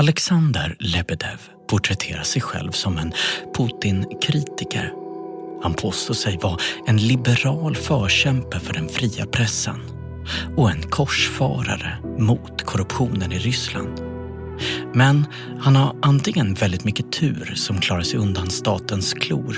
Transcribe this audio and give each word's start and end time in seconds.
Alexander 0.00 0.76
Lebedev 0.78 1.40
porträtterar 1.68 2.22
sig 2.22 2.42
själv 2.42 2.70
som 2.70 2.98
en 2.98 3.12
Putin-kritiker. 3.56 4.92
Han 5.62 5.74
påstår 5.74 6.14
sig 6.14 6.38
vara 6.42 6.58
en 6.86 6.96
liberal 6.96 7.76
förkämpe 7.76 8.60
för 8.60 8.72
den 8.72 8.88
fria 8.88 9.26
pressen 9.26 9.80
och 10.56 10.70
en 10.70 10.82
korsfarare 10.82 11.98
mot 12.18 12.62
korruptionen 12.62 13.32
i 13.32 13.38
Ryssland. 13.38 14.00
Men 14.94 15.26
han 15.60 15.76
har 15.76 15.96
antingen 16.02 16.54
väldigt 16.54 16.84
mycket 16.84 17.12
tur 17.12 17.52
som 17.54 17.80
klarar 17.80 18.02
sig 18.02 18.18
undan 18.18 18.50
statens 18.50 19.12
klor 19.14 19.56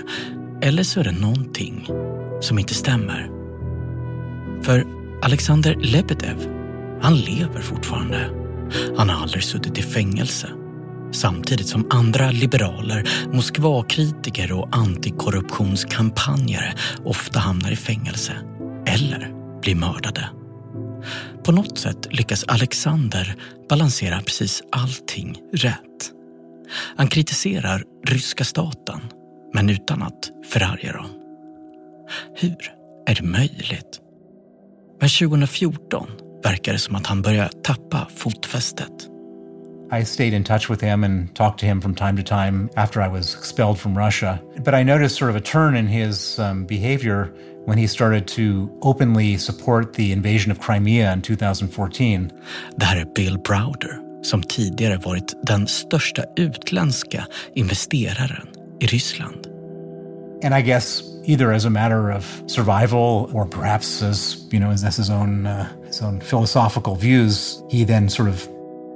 eller 0.63 0.83
så 0.83 1.01
är 1.01 1.05
det 1.05 1.21
någonting 1.21 1.89
som 2.41 2.59
inte 2.59 2.75
stämmer. 2.75 3.31
För 4.63 4.85
Alexander 5.23 5.75
Lebedev, 5.75 6.49
han 7.03 7.17
lever 7.17 7.61
fortfarande. 7.61 8.44
Han 8.97 9.09
har 9.09 9.23
aldrig 9.23 9.45
suttit 9.45 9.79
i 9.79 9.83
fängelse. 9.83 10.49
Samtidigt 11.13 11.69
som 11.69 11.87
andra 11.91 12.31
liberaler, 12.31 13.09
Moskvakritiker 13.33 14.53
och 14.53 14.69
antikorruptionskampanjare 14.73 16.75
ofta 17.05 17.39
hamnar 17.39 17.71
i 17.71 17.77
fängelse 17.77 18.33
eller 18.87 19.33
blir 19.61 19.75
mördade. 19.75 20.29
På 21.45 21.53
något 21.53 21.79
sätt 21.79 22.09
lyckas 22.11 22.45
Alexander 22.45 23.37
balansera 23.69 24.21
precis 24.21 24.63
allting 24.73 25.41
rätt. 25.53 26.11
Han 26.97 27.09
kritiserar 27.09 27.85
ryska 28.07 28.45
staten, 28.45 29.01
men 29.55 29.71
utan 29.71 30.03
att 30.03 30.31
förarga 30.47 30.93
dem. 30.93 31.07
Hur 32.37 32.57
är 33.07 33.15
det 33.15 33.23
möjligt? 33.23 34.01
Men 35.01 35.09
2014 35.09 36.09
verkar 36.45 36.73
det 36.73 36.79
som 36.79 36.95
att 36.95 37.07
han 37.07 37.23
börjar 37.23 37.51
tappa 37.63 38.09
fotfästet. 38.17 39.09
I 40.01 40.05
stayed 40.05 40.35
in 40.35 40.45
touch 40.45 40.71
with 40.71 40.85
him 40.85 41.05
and 41.05 41.35
talked 41.35 41.59
to 41.59 41.67
him 41.67 41.81
from 41.81 41.95
time 41.95 42.17
to 42.17 42.23
time 42.23 42.69
after 42.77 43.01
I 43.01 43.09
was 43.09 43.35
expelled 43.35 43.79
from 43.79 43.99
Russia. 43.99 44.39
But 44.65 44.75
I 44.75 44.85
noticed 44.85 45.17
sort 45.19 45.31
of 45.31 45.37
a 45.37 45.41
turn 45.41 45.77
in 45.77 45.87
his 45.87 46.39
um, 46.39 46.67
behavior 46.67 47.33
when 47.67 47.79
he 47.79 47.87
started 47.87 48.27
to 48.29 48.71
openly 48.83 49.39
support 49.39 49.95
the 49.95 50.13
invasion 50.13 50.53
of 50.53 50.59
Crimea 50.59 51.13
in 51.13 51.23
2014. 51.23 52.31
Det 52.77 52.85
här 52.85 52.97
är 52.97 53.05
Bill 53.15 53.39
Browder 53.39 53.99
som 54.23 54.43
tidigare 54.43 54.97
varit 54.97 55.47
den 55.47 55.67
största 55.67 56.25
utländska 56.37 57.27
investeraren 57.55 58.49
i 58.81 58.87
Ryssland. 58.87 59.47
And 60.45 60.55
I 60.55 60.63
guess 60.63 61.03
either 61.27 61.53
as 61.53 61.65
a 61.65 61.71
matter 61.71 62.11
of 62.11 62.43
survival 62.47 63.31
or 63.33 63.47
perhaps 63.47 64.03
as, 64.03 64.37
you 64.53 64.61
know, 64.61 64.71
as 64.71 64.99
his 64.99 65.11
own, 65.11 65.47
uh, 65.47 65.67
his 65.95 66.03
own 66.03 66.21
philosophical 66.21 66.97
views, 66.97 67.63
he 67.71 67.85
then 67.85 68.11
sort 68.11 68.29
of 68.29 68.49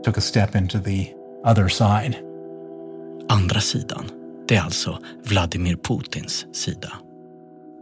took 0.02 0.16
a 0.16 0.20
step 0.20 0.54
into 0.54 0.78
the 0.78 1.14
other 1.44 1.68
side. 1.68 2.16
Andra 3.28 3.60
sidan, 3.60 4.10
det 4.48 4.56
är 4.56 4.62
alltså 4.62 4.98
Vladimir 5.24 5.76
Putins 5.76 6.46
sida. 6.52 6.92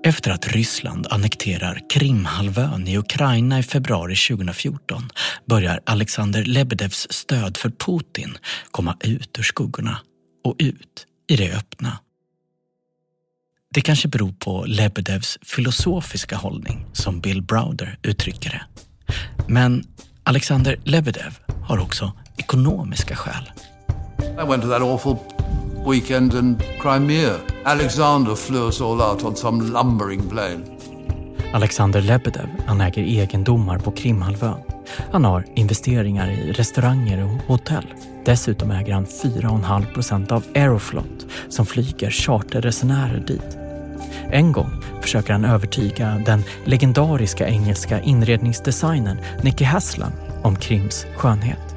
Efter 0.05 0.31
att 0.31 0.48
Ryssland 0.48 1.06
annekterar 1.11 1.83
Krimhalvön 1.91 2.89
i 2.89 2.98
Ukraina 2.98 3.59
i 3.59 3.62
februari 3.62 4.17
2014 4.17 5.11
börjar 5.47 5.81
Alexander 5.87 6.44
Lebedevs 6.44 7.06
stöd 7.11 7.56
för 7.56 7.70
Putin 7.70 8.39
komma 8.70 8.97
ut 9.00 9.39
ur 9.39 9.42
skuggorna 9.42 9.98
och 10.44 10.56
ut 10.59 11.06
i 11.28 11.37
det 11.37 11.53
öppna. 11.53 11.98
Det 13.75 13.81
kanske 13.81 14.09
beror 14.09 14.33
på 14.33 14.64
Lebedevs 14.67 15.39
filosofiska 15.42 16.37
hållning, 16.37 16.87
som 16.92 17.20
Bill 17.20 17.42
Browder 17.42 17.98
uttrycker 18.03 18.50
det. 18.50 18.86
Men 19.49 19.85
Alexander 20.25 20.77
Lebedev 20.85 21.39
har 21.63 21.79
också 21.79 22.13
ekonomiska 22.37 23.17
skäl. 23.17 23.51
I 24.19 24.49
went 24.49 24.63
to 24.63 24.69
that 24.69 24.83
awful 24.83 25.17
weekend 25.91 26.35
in 26.35 26.59
Crimea. 26.83 27.35
Alexander 27.65 28.35
flew 28.35 28.67
us 28.67 28.81
all 28.81 29.01
out 29.01 29.25
on 29.25 29.37
some 29.37 29.65
lumbering 29.65 30.29
plane. 30.29 30.65
Alexander 31.53 32.01
Lebedev 32.01 32.49
han 32.67 32.81
äger 32.81 33.03
egendomar 33.03 33.79
på 33.79 33.91
Krimhalvön. 33.91 34.61
Han 35.12 35.25
har 35.25 35.45
investeringar 35.55 36.31
i 36.31 36.53
restauranger 36.53 37.25
och 37.25 37.43
hotell. 37.47 37.87
Dessutom 38.25 38.71
äger 38.71 38.93
han 38.93 39.06
4,5 39.06 39.95
procent 39.95 40.33
av 40.33 40.45
Aeroflot 40.55 41.27
som 41.49 41.67
flyger 41.67 42.11
charterresenärer 42.11 43.21
dit. 43.27 43.66
En 44.31 44.53
gång 44.53 44.70
försöker 45.03 45.32
han 45.32 45.44
övertyga 45.44 46.22
den 46.26 46.42
legendariska 46.64 47.48
engelska 47.48 48.00
inredningsdesignern 48.00 49.19
Nicky 49.42 49.64
Haslam 49.64 50.12
om 50.42 50.56
Krims 50.56 51.06
skönhet. 51.16 51.76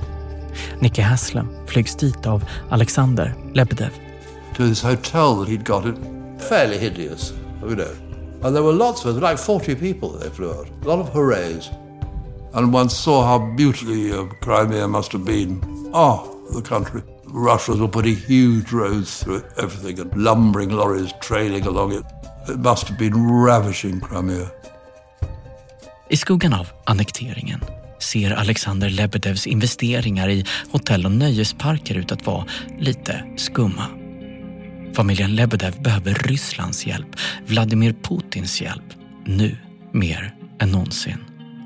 Nicky 0.80 1.02
Haslam 1.02 1.48
flygs 1.68 1.96
dit 1.96 2.26
av 2.26 2.44
Alexander 2.70 3.34
Lebedev. 3.54 3.92
To 4.56 4.68
this 4.68 4.84
hotel 4.84 5.36
that 5.40 5.48
he'd 5.48 5.66
got 5.66 5.86
it. 5.86 5.96
Fairly 6.50 6.78
hideous, 6.78 7.34
you 7.62 7.76
know. 7.76 8.10
And 8.44 8.56
there 8.56 8.64
were 8.64 8.74
lots 8.74 9.06
of 9.06 9.16
us, 9.16 9.22
like 9.22 9.38
40 9.38 9.76
people 9.76 10.20
they 10.20 10.30
flew 10.30 10.50
out. 10.50 10.68
A 10.86 10.88
lot 10.88 11.00
of 11.00 11.10
hoorays. 11.10 11.70
And 12.54 12.74
one 12.74 12.90
saw 12.90 13.24
how 13.24 13.56
beautifully 13.56 14.12
uh, 14.12 14.26
Crimea 14.42 14.88
must 14.88 15.12
have 15.12 15.26
been. 15.26 15.62
Oh, 15.94 16.38
the 16.54 16.62
country. 16.62 17.04
Russians 17.26 17.80
were 17.80 17.88
putting 17.88 18.16
huge 18.16 18.72
roads 18.72 19.24
through 19.24 19.38
it, 19.38 19.46
everything, 19.58 20.00
and 20.00 20.16
lumbering 20.16 20.70
lorries 20.70 21.14
trailing 21.22 21.68
along 21.68 21.94
it. 21.94 22.04
It 22.50 22.58
must 22.58 22.90
have 22.90 23.00
been 23.00 23.46
ravishing 23.46 24.02
Crimea. 24.02 24.48
I 26.10 26.18
skuggan 26.18 26.54
av 26.54 26.68
annekteringen 26.86 27.60
ser 28.00 28.32
Alexander 28.32 28.90
Lebedevs 28.90 29.48
investeringar 29.48 30.30
i 30.30 30.46
hotell 30.72 31.06
och 31.06 31.12
nöjesparker 31.12 31.96
ut 31.96 32.12
att 32.12 32.26
vara 32.26 32.46
lite 32.80 33.24
skumma. 33.38 33.86
Familjen 34.94 35.36
Lebedev 35.36 35.82
behöver 35.82 36.14
Rysslands 36.14 36.86
hjälp, 36.86 37.16
Vladimir 37.46 37.96
Putins 38.04 38.62
hjälp, 38.62 38.94
nu 39.26 39.58
mer 39.94 40.36
än 40.60 40.72
någonsin. 40.72 41.18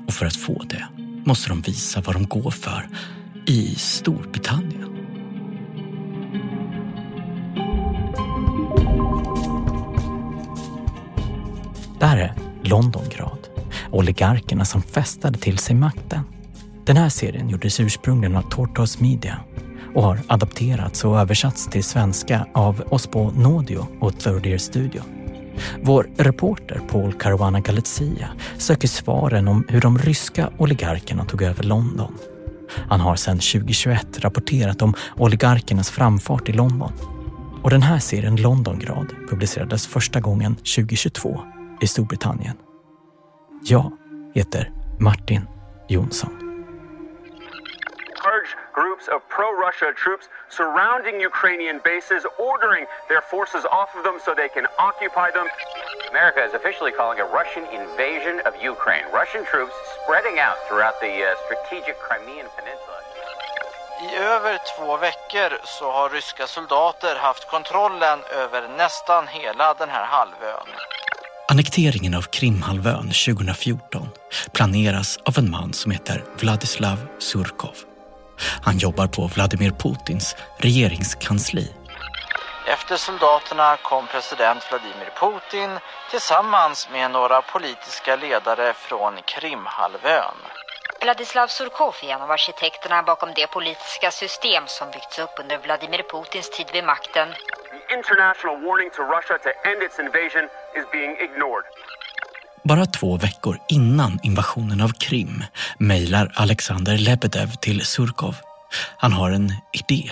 Och 0.06 0.14
för 0.14 0.26
att 0.26 0.36
få 0.36 0.62
det 0.62 0.86
måste 1.26 1.48
de 1.48 1.60
visa 1.60 2.00
vad 2.00 2.14
de 2.14 2.26
går 2.26 2.50
för 2.50 2.88
i 3.46 3.74
Storbritannien. 3.74 4.83
Där 12.04 12.16
är 12.16 12.34
Londongrad, 12.62 13.38
oligarkerna 13.90 14.64
som 14.64 14.82
festade 14.82 15.38
till 15.38 15.58
sig 15.58 15.76
makten. 15.76 16.20
Den 16.86 16.96
här 16.96 17.08
serien 17.08 17.48
gjordes 17.48 17.80
ursprungligen 17.80 18.36
av 18.36 18.42
Tortoise 18.42 19.02
Media 19.02 19.40
och 19.94 20.02
har 20.02 20.20
adapterats 20.26 21.04
och 21.04 21.20
översatts 21.20 21.66
till 21.66 21.84
svenska 21.84 22.46
av 22.54 22.82
oss 22.90 23.06
på 23.06 23.30
Nodio 23.30 23.86
och 24.00 24.18
Third 24.18 24.46
Ear 24.46 24.58
Studio. 24.58 25.02
Vår 25.82 26.10
reporter 26.16 26.80
Paul 26.88 27.12
Caruana 27.12 27.60
Galizia 27.60 28.28
söker 28.58 28.88
svaren 28.88 29.48
om 29.48 29.64
hur 29.68 29.80
de 29.80 29.98
ryska 29.98 30.50
oligarkerna 30.58 31.24
tog 31.24 31.42
över 31.42 31.62
London. 31.62 32.14
Han 32.88 33.00
har 33.00 33.16
sedan 33.16 33.38
2021 33.38 34.18
rapporterat 34.18 34.82
om 34.82 34.94
oligarkernas 35.16 35.90
framfart 35.90 36.48
i 36.48 36.52
London. 36.52 36.92
Och 37.62 37.70
den 37.70 37.82
här 37.82 37.98
serien 37.98 38.36
Londongrad 38.36 39.06
publicerades 39.30 39.86
första 39.86 40.20
gången 40.20 40.54
2022 40.54 41.40
i 41.80 41.86
Storbritannien. 41.86 42.56
Jag 43.62 43.92
heter 44.34 44.72
Martin 44.98 45.48
Jonsson. 45.88 46.44
large 48.44 48.56
groups 48.72 49.06
of 49.14 49.20
pro 49.28 49.48
Russia 49.66 49.92
troops 50.02 50.26
surrounding 50.48 51.20
Ukrainian 51.20 51.78
bases, 51.84 52.22
ordering 52.50 52.84
their 53.10 53.22
forces 53.32 53.64
off 53.78 53.90
of 53.96 54.02
them 54.06 54.18
so 54.24 54.34
they 54.34 54.48
can 54.56 54.66
occupy 54.78 55.28
them. 55.30 55.48
America 56.10 56.40
is 56.48 56.54
officially 56.60 56.92
calling 57.00 57.18
a 57.20 57.28
Russian 57.38 57.64
invasion 57.80 58.36
of 58.48 58.52
Ukraine. 58.74 59.04
Russian 59.20 59.42
troops 59.50 59.74
spreading 59.96 60.36
out 60.46 60.58
throughout 60.66 60.96
the 61.06 61.14
uh, 61.24 61.28
strategic 61.44 61.96
Crimean 62.06 62.46
Peninsula. 62.56 62.98
I 64.06 64.16
över 64.16 64.58
två 64.76 64.96
veckor 64.96 65.50
så 65.64 65.90
har 65.92 66.08
ryska 66.10 66.46
soldater 66.46 67.16
haft 67.16 67.50
kontrollen 67.50 68.18
över 68.42 68.68
nästan 68.68 69.26
hela 69.26 69.74
den 69.74 69.88
här 69.88 70.04
halvön. 70.04 70.68
Annekteringen 71.48 72.14
av 72.14 72.22
Krimhalvön 72.22 73.10
2014 73.26 74.08
planeras 74.52 75.18
av 75.24 75.38
en 75.38 75.50
man 75.50 75.72
som 75.72 75.92
heter 75.92 76.24
Vladislav 76.40 76.98
Surkov. 77.18 77.76
Han 78.62 78.78
jobbar 78.78 79.06
på 79.06 79.26
Vladimir 79.34 79.70
Putins 79.70 80.36
regeringskansli. 80.58 81.72
Efter 82.66 82.96
soldaterna 82.96 83.76
kom 83.76 84.06
president 84.06 84.62
Vladimir 84.70 85.10
Putin 85.20 85.78
tillsammans 86.10 86.88
med 86.92 87.10
några 87.10 87.42
politiska 87.42 88.16
ledare 88.16 88.74
från 88.74 89.12
Krimhalvön. 89.26 90.38
Vladislav 91.02 91.46
Surkov 91.46 91.94
är 92.02 92.08
en 92.08 92.22
av 92.22 92.30
arkitekterna 92.30 93.02
bakom 93.02 93.32
det 93.36 93.46
politiska 93.46 94.10
system 94.10 94.64
som 94.66 94.90
byggts 94.90 95.18
upp 95.18 95.34
under 95.40 95.58
Vladimir 95.58 96.02
Putins 96.12 96.50
tid 96.50 96.66
vid 96.72 96.84
makten. 96.84 97.28
The 97.74 97.94
international 97.98 98.56
warning 98.66 98.90
to 98.96 99.02
Russia 99.02 99.36
to 99.46 99.50
end 99.70 99.82
its 99.82 99.98
invasion 99.98 100.44
is 100.78 100.84
being 100.92 101.14
ignored. 101.26 101.64
Bara 102.64 102.86
två 102.86 103.16
veckor 103.16 103.58
innan 103.68 104.20
invasionen 104.22 104.80
av 104.80 104.88
Krim 104.88 105.44
mejlar 105.78 106.32
Alexander 106.34 106.98
Lebedev 106.98 107.50
till 107.60 107.84
Surkov. 107.84 108.36
Han 108.96 109.12
har 109.12 109.30
en 109.30 109.52
idé. 109.72 110.10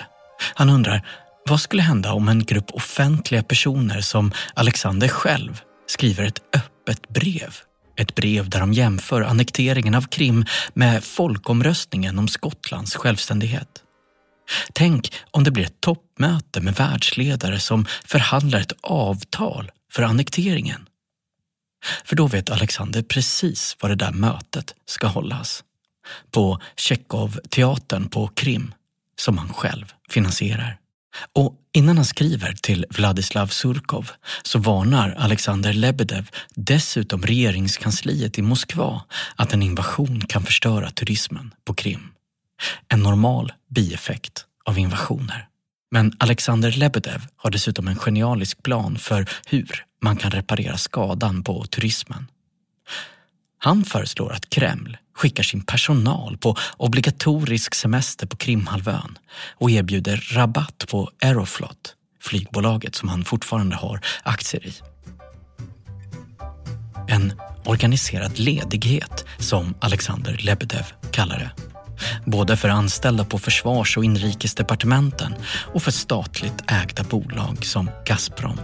Han 0.55 0.69
undrar, 0.69 1.07
vad 1.49 1.59
skulle 1.59 1.81
hända 1.81 2.13
om 2.13 2.27
en 2.27 2.43
grupp 2.43 2.71
offentliga 2.71 3.43
personer 3.43 4.01
som 4.01 4.31
Alexander 4.53 5.07
själv 5.07 5.61
skriver 5.87 6.23
ett 6.23 6.41
öppet 6.55 7.09
brev? 7.09 7.55
Ett 7.97 8.15
brev 8.15 8.49
där 8.49 8.59
de 8.59 8.73
jämför 8.73 9.21
annekteringen 9.21 9.95
av 9.95 10.01
Krim 10.01 10.45
med 10.73 11.03
folkomröstningen 11.03 12.19
om 12.19 12.27
Skottlands 12.27 12.95
självständighet. 12.95 13.83
Tänk 14.73 15.13
om 15.31 15.43
det 15.43 15.51
blir 15.51 15.65
ett 15.65 15.81
toppmöte 15.81 16.61
med 16.61 16.75
världsledare 16.75 17.59
som 17.59 17.85
förhandlar 18.05 18.59
ett 18.59 18.73
avtal 18.81 19.71
för 19.91 20.03
annekteringen. 20.03 20.87
För 22.05 22.15
då 22.15 22.27
vet 22.27 22.49
Alexander 22.49 23.01
precis 23.01 23.77
var 23.79 23.89
det 23.89 23.95
där 23.95 24.11
mötet 24.11 24.73
ska 24.85 25.07
hållas. 25.07 25.63
På 26.31 26.61
Tjechov-teatern 26.75 28.09
på 28.09 28.27
Krim, 28.27 28.73
som 29.19 29.37
han 29.37 29.53
själv 29.53 29.93
finansierar. 30.09 30.77
Och 31.33 31.55
innan 31.73 31.97
han 31.97 32.05
skriver 32.05 32.53
till 32.53 32.85
Vladislav 32.89 33.47
Surkov 33.47 34.11
så 34.43 34.59
varnar 34.59 35.15
Alexander 35.19 35.73
Lebedev 35.73 36.29
dessutom 36.55 37.21
regeringskansliet 37.21 38.37
i 38.37 38.41
Moskva 38.41 39.01
att 39.35 39.53
en 39.53 39.63
invasion 39.63 40.21
kan 40.21 40.43
förstöra 40.43 40.91
turismen 40.91 41.53
på 41.65 41.73
Krim. 41.73 42.13
En 42.87 42.99
normal 42.99 43.53
bieffekt 43.69 44.45
av 44.65 44.79
invasioner. 44.79 45.47
Men 45.91 46.13
Alexander 46.19 46.71
Lebedev 46.71 47.21
har 47.35 47.51
dessutom 47.51 47.87
en 47.87 47.95
genialisk 47.95 48.63
plan 48.63 48.97
för 48.97 49.29
hur 49.45 49.85
man 50.01 50.17
kan 50.17 50.31
reparera 50.31 50.77
skadan 50.77 51.43
på 51.43 51.65
turismen. 51.65 52.27
Han 53.57 53.83
föreslår 53.83 54.33
att 54.33 54.49
Kreml 54.49 54.97
skickar 55.15 55.43
sin 55.43 55.61
personal 55.61 56.37
på 56.37 56.55
obligatorisk 56.77 57.75
semester 57.75 58.27
på 58.27 58.37
Krimhalvön 58.37 59.17
och 59.55 59.71
erbjuder 59.71 60.29
rabatt 60.33 60.85
på 60.89 61.09
Aeroflot, 61.21 61.95
flygbolaget 62.21 62.95
som 62.95 63.09
han 63.09 63.25
fortfarande 63.25 63.75
har 63.75 63.99
aktier 64.23 64.67
i. 64.67 64.73
En 67.07 67.33
organiserad 67.65 68.39
ledighet 68.39 69.25
som 69.37 69.75
Alexander 69.79 70.37
Lebedev 70.39 70.85
kallar 71.11 71.39
det. 71.39 71.72
Både 72.25 72.57
för 72.57 72.69
anställda 72.69 73.25
på 73.25 73.39
försvars 73.39 73.97
och 73.97 74.05
inrikesdepartementen 74.05 75.35
och 75.73 75.83
för 75.83 75.91
statligt 75.91 76.63
ägda 76.67 77.03
bolag 77.03 77.65
som 77.65 77.89
Gazprom. 78.05 78.59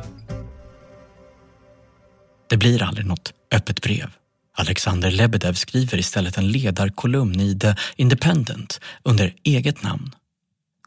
Det 2.50 2.58
blir 2.58 2.84
aldrig 2.84 3.06
något 3.06 3.34
öppet 3.52 3.82
brev. 3.82 4.10
Alexander 4.58 5.12
Lebedev 5.12 5.54
skriver 5.54 5.98
istället 5.98 6.38
en 6.38 6.48
ledarkolumn 6.48 7.40
i 7.40 7.60
The 7.60 7.76
Independent 7.96 8.80
under 9.04 9.34
eget 9.44 9.84
namn. 9.84 10.12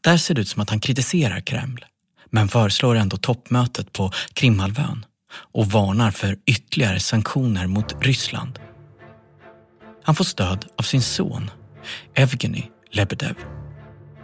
Där 0.02 0.16
ser 0.16 0.34
det 0.34 0.40
ut 0.40 0.48
som 0.48 0.62
att 0.62 0.70
han 0.70 0.80
kritiserar 0.80 1.40
Kreml, 1.40 1.84
men 2.30 2.48
föreslår 2.48 2.94
ändå 2.94 3.16
toppmötet 3.16 3.92
på 3.92 4.10
Krimhalvön 4.32 5.04
och 5.52 5.66
varnar 5.66 6.10
för 6.10 6.36
ytterligare 6.46 7.00
sanktioner 7.00 7.66
mot 7.66 8.04
Ryssland. 8.04 8.58
Han 10.04 10.14
får 10.14 10.24
stöd 10.24 10.66
av 10.76 10.82
sin 10.82 11.02
son, 11.02 11.50
Evgeny 12.14 12.70
Lebedev. 12.90 13.34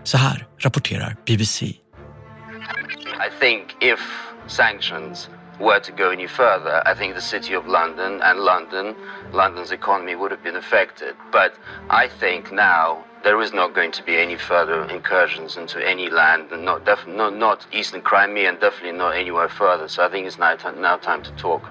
Så 0.04 0.18
här 0.18 0.46
rapporterar 0.58 1.16
BBC. 1.26 1.62
I 1.62 3.30
think 3.40 3.76
if 3.80 4.00
sanctions 4.46 5.28
were 5.60 5.80
to 5.80 5.92
go 5.92 6.10
any 6.10 6.28
further, 6.28 6.82
I 6.86 6.94
think 6.94 7.14
the 7.14 7.20
city 7.20 7.56
of 7.56 7.66
London 7.66 8.22
and 8.22 8.38
London, 8.40 8.94
London's 9.32 9.72
economy 9.72 10.14
would 10.14 10.30
have 10.30 10.42
been 10.42 10.56
affected. 10.56 11.14
But 11.32 11.52
I 11.90 12.08
think 12.20 12.52
now 12.52 13.04
there 13.22 13.42
is 13.42 13.52
not 13.52 13.74
going 13.74 13.92
to 13.92 14.02
be 14.02 14.16
any 14.16 14.36
further 14.36 14.84
incursions 14.84 15.56
into 15.56 15.78
any 15.88 16.10
land, 16.10 16.52
and 16.52 16.64
not, 16.64 16.84
def- 16.84 17.06
not, 17.06 17.36
not 17.36 17.66
eastern 17.72 18.02
Crimea, 18.02 18.48
and 18.48 18.60
definitely 18.60 18.96
not 18.98 19.16
anywhere 19.16 19.48
further. 19.48 19.88
So 19.88 20.06
I 20.06 20.08
think 20.08 20.26
it's 20.26 20.38
now, 20.38 20.54
t- 20.56 20.80
now 20.80 20.96
time 20.96 21.22
to 21.22 21.30
talk. 21.32 21.62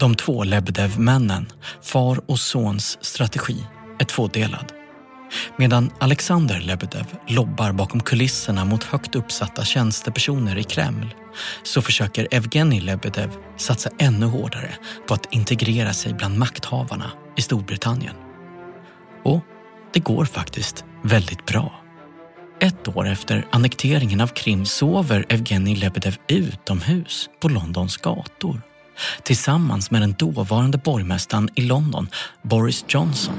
De 0.00 0.14
två 0.14 0.44
Lebedev-männen, 0.44 1.46
far 1.82 2.20
och 2.26 2.38
sons 2.38 2.98
strategi, 3.00 3.66
är 3.98 4.04
tvådelad. 4.04 4.72
Medan 5.56 5.90
Alexander 5.98 6.60
Lebedev 6.60 7.06
lobbar 7.28 7.72
bakom 7.72 8.00
kulisserna 8.00 8.64
mot 8.64 8.84
högt 8.84 9.14
uppsatta 9.14 9.64
tjänstepersoner 9.64 10.58
i 10.58 10.62
Kreml 10.62 11.14
så 11.62 11.82
försöker 11.82 12.28
Evgenij 12.30 12.80
Lebedev 12.80 13.30
satsa 13.56 13.90
ännu 13.98 14.26
hårdare 14.26 14.74
på 15.08 15.14
att 15.14 15.32
integrera 15.32 15.92
sig 15.92 16.14
bland 16.14 16.38
makthavarna 16.38 17.10
i 17.36 17.42
Storbritannien. 17.42 18.14
Och 19.24 19.40
det 19.92 20.00
går 20.00 20.24
faktiskt 20.24 20.84
väldigt 21.04 21.46
bra. 21.46 21.80
Ett 22.60 22.88
år 22.88 23.08
efter 23.08 23.46
annekteringen 23.50 24.20
av 24.20 24.26
Krim 24.26 24.66
sover 24.66 25.26
Evgenij 25.28 25.74
Lebedev 25.74 26.16
utomhus 26.28 27.28
på 27.40 27.48
Londons 27.48 27.96
gator 27.96 28.69
tillsammans 29.22 29.90
med 29.90 30.02
den 30.02 30.14
dåvarande 30.18 30.78
borgmästaren 30.78 31.48
i 31.54 31.62
London, 31.62 32.08
Boris 32.42 32.84
Johnson 32.88 33.34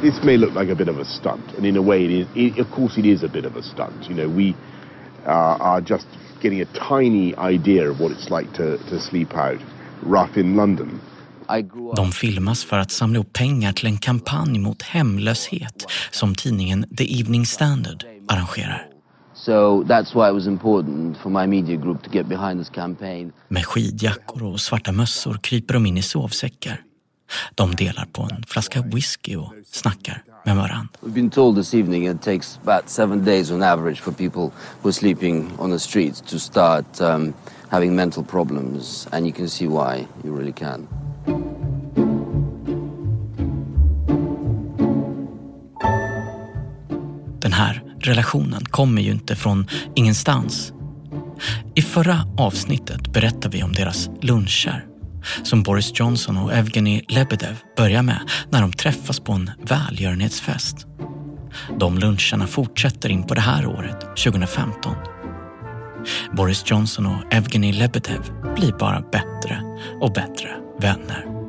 this 0.00 0.22
may 0.24 0.36
look 0.36 0.54
like 0.54 0.70
a 0.70 0.74
bit 0.74 0.88
of 0.88 0.98
a 0.98 1.04
stunt, 1.04 1.44
and 1.56 1.66
in 1.66 1.76
a 1.76 1.82
way, 1.82 2.04
it 2.04 2.10
is, 2.10 2.26
it, 2.34 2.58
of 2.58 2.70
course, 2.70 3.00
it 3.00 3.06
is 3.06 3.22
a 3.22 3.28
bit 3.28 3.44
of 3.44 3.56
a 3.56 3.62
stunt. 3.62 4.08
You 4.08 4.14
know, 4.14 4.28
we 4.28 4.54
uh, 5.26 5.56
are 5.60 5.80
just 5.80 6.06
getting 6.42 6.60
a 6.62 6.66
tiny 6.88 7.34
idea 7.36 7.90
of 7.90 8.00
what 8.00 8.12
it's 8.12 8.30
like 8.30 8.52
to, 8.54 8.78
to 8.78 9.00
sleep 9.00 9.36
out 9.36 9.60
rough 10.02 10.38
in 10.38 10.56
London. 10.56 11.00
De 11.96 12.12
filmas 12.12 12.64
för 12.64 12.78
att 12.78 12.90
samla 12.90 13.16
ihop 13.16 13.32
pengar 13.32 13.72
till 13.72 13.86
en 13.86 13.98
kampanj 13.98 14.58
mot 14.58 14.82
hemlöshet 14.82 15.86
som 16.10 16.34
tidningen 16.34 16.86
The 16.96 17.20
Evening 17.20 17.46
Standard 17.46 18.04
arrangerar. 18.28 18.89
So 19.44 19.84
that's 19.88 20.14
why 20.14 20.28
it 20.28 20.34
was 20.34 20.46
important 20.46 21.16
for 21.16 21.30
my 21.30 21.46
media 21.46 21.76
group 21.76 22.02
to 22.02 22.10
get 22.10 22.28
behind 22.28 22.60
this 22.60 22.70
campaign. 22.70 23.32
Med 23.48 23.64
skidjackor 23.64 24.42
och 24.42 24.60
svarta 24.60 24.92
mössor 24.92 25.38
kryper 25.42 25.74
de 25.74 25.86
in 25.86 25.96
i 25.98 26.02
sovsäckar. 26.02 26.82
De 27.54 27.74
delar 27.74 28.04
på 28.12 28.22
en 28.22 28.42
flaska 28.46 28.82
whisky 28.82 29.36
och 29.36 29.52
snackar 29.66 30.22
med 30.44 30.56
varandra. 30.56 30.88
We've 31.00 31.14
been 31.14 31.30
told 31.30 31.56
this 31.56 31.74
evening 31.74 32.06
it 32.06 32.22
takes 32.22 32.58
about 32.62 32.88
seven 32.88 33.24
days 33.24 33.50
on 33.50 33.62
average 33.62 34.00
for 34.00 34.12
people 34.12 34.50
who 34.82 34.88
are 34.88 34.92
sleeping 34.92 35.50
on 35.58 35.70
the 35.70 35.78
streets 35.78 36.20
to 36.20 36.38
start 36.38 37.00
um, 37.00 37.34
having 37.68 37.94
mental 37.96 38.24
problems 38.24 39.08
and 39.12 39.26
you 39.26 39.34
can 39.34 39.48
see 39.48 39.66
why, 39.66 40.06
you 40.24 40.36
really 40.38 40.52
can. 40.52 40.88
Relationen 48.00 48.64
kommer 48.64 49.02
ju 49.02 49.10
inte 49.10 49.36
från 49.36 49.66
ingenstans. 49.94 50.72
I 51.74 51.82
förra 51.82 52.24
avsnittet 52.38 53.12
berättade 53.12 53.56
vi 53.56 53.62
om 53.62 53.72
deras 53.72 54.10
luncher 54.22 54.84
som 55.42 55.62
Boris 55.62 55.92
Johnson 55.94 56.36
och 56.36 56.52
Evgeny 56.52 57.02
Lebedev 57.08 57.56
börjar 57.76 58.02
med 58.02 58.20
när 58.50 58.60
de 58.60 58.72
träffas 58.72 59.20
på 59.20 59.32
en 59.32 59.50
välgörenhetsfest. 59.62 60.86
De 61.78 61.98
luncherna 61.98 62.46
fortsätter 62.46 63.08
in 63.08 63.22
på 63.22 63.34
det 63.34 63.40
här 63.40 63.66
året, 63.66 64.00
2015. 64.00 64.94
Boris 66.36 66.62
Johnson 66.66 67.06
och 67.06 67.34
Evgeny 67.34 67.72
Lebedev 67.72 68.30
blir 68.56 68.72
bara 68.72 69.00
bättre 69.00 69.60
och 70.00 70.12
bättre 70.12 70.48
vänner. 70.80 71.39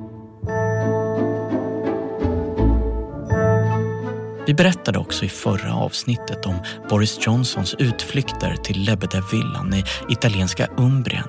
Vi 4.48 4.54
berättade 4.54 5.00
också 5.00 5.26
i 5.26 5.30
förra 5.30 5.74
avsnittet 5.74 6.46
om 6.46 6.56
Boris 6.90 7.18
Johnsons 7.22 7.74
utflykter 7.74 8.56
till 8.56 8.82
Lebedev-villan 8.82 9.74
i 9.74 9.84
italienska 10.10 10.68
Umbrien 10.78 11.28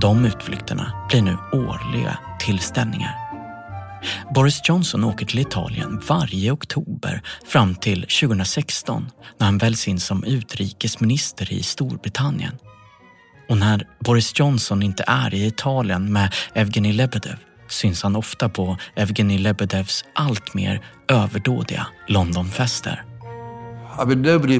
de 0.00 0.24
utflykterna 0.24 0.92
blir 1.08 1.22
nu 1.22 1.36
årliga 1.52 2.18
tillställningar. 2.40 3.14
Boris 4.34 4.60
Johnson 4.64 5.04
åker 5.04 5.26
till 5.26 5.38
Italien 5.38 6.02
varje 6.08 6.50
oktober 6.50 7.22
fram 7.46 7.74
till 7.74 8.00
2016 8.02 9.10
när 9.38 9.46
han 9.46 9.58
väljs 9.58 9.88
in 9.88 10.00
som 10.00 10.24
utrikesminister 10.24 11.52
i 11.52 11.62
Storbritannien. 11.62 12.58
Och 13.48 13.56
när 13.56 13.86
Boris 14.00 14.32
Johnson 14.38 14.82
inte 14.82 15.04
är 15.06 15.34
i 15.34 15.46
Italien 15.46 16.12
med 16.12 16.34
Evgenij 16.54 16.92
Lebedev 16.92 17.47
syns 17.68 18.02
han 18.02 18.16
ofta 18.16 18.48
på 18.48 18.76
Evgenij 18.96 19.38
Lebedevs 19.38 20.04
allt 20.14 20.54
mer 20.54 20.84
överdådiga 21.08 21.86
Londonfester. 22.08 23.04
I 24.02 24.06
mean, 24.06 24.22
nobody 24.22 24.54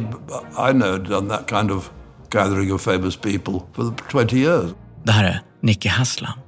I 0.69 0.73
know 0.73 0.99
done 0.99 1.29
that 1.29 1.49
kind 1.49 1.71
of 1.71 1.91
gathering 2.31 2.73
of 2.73 2.81
famous 2.81 3.17
people 3.17 3.61
for 3.75 3.95
20 4.11 4.37
years. 4.37 4.71
Det 5.05 5.13
här 5.13 5.25
är 5.25 5.41
Nicky 5.61 5.89
Haslam, 5.89 6.39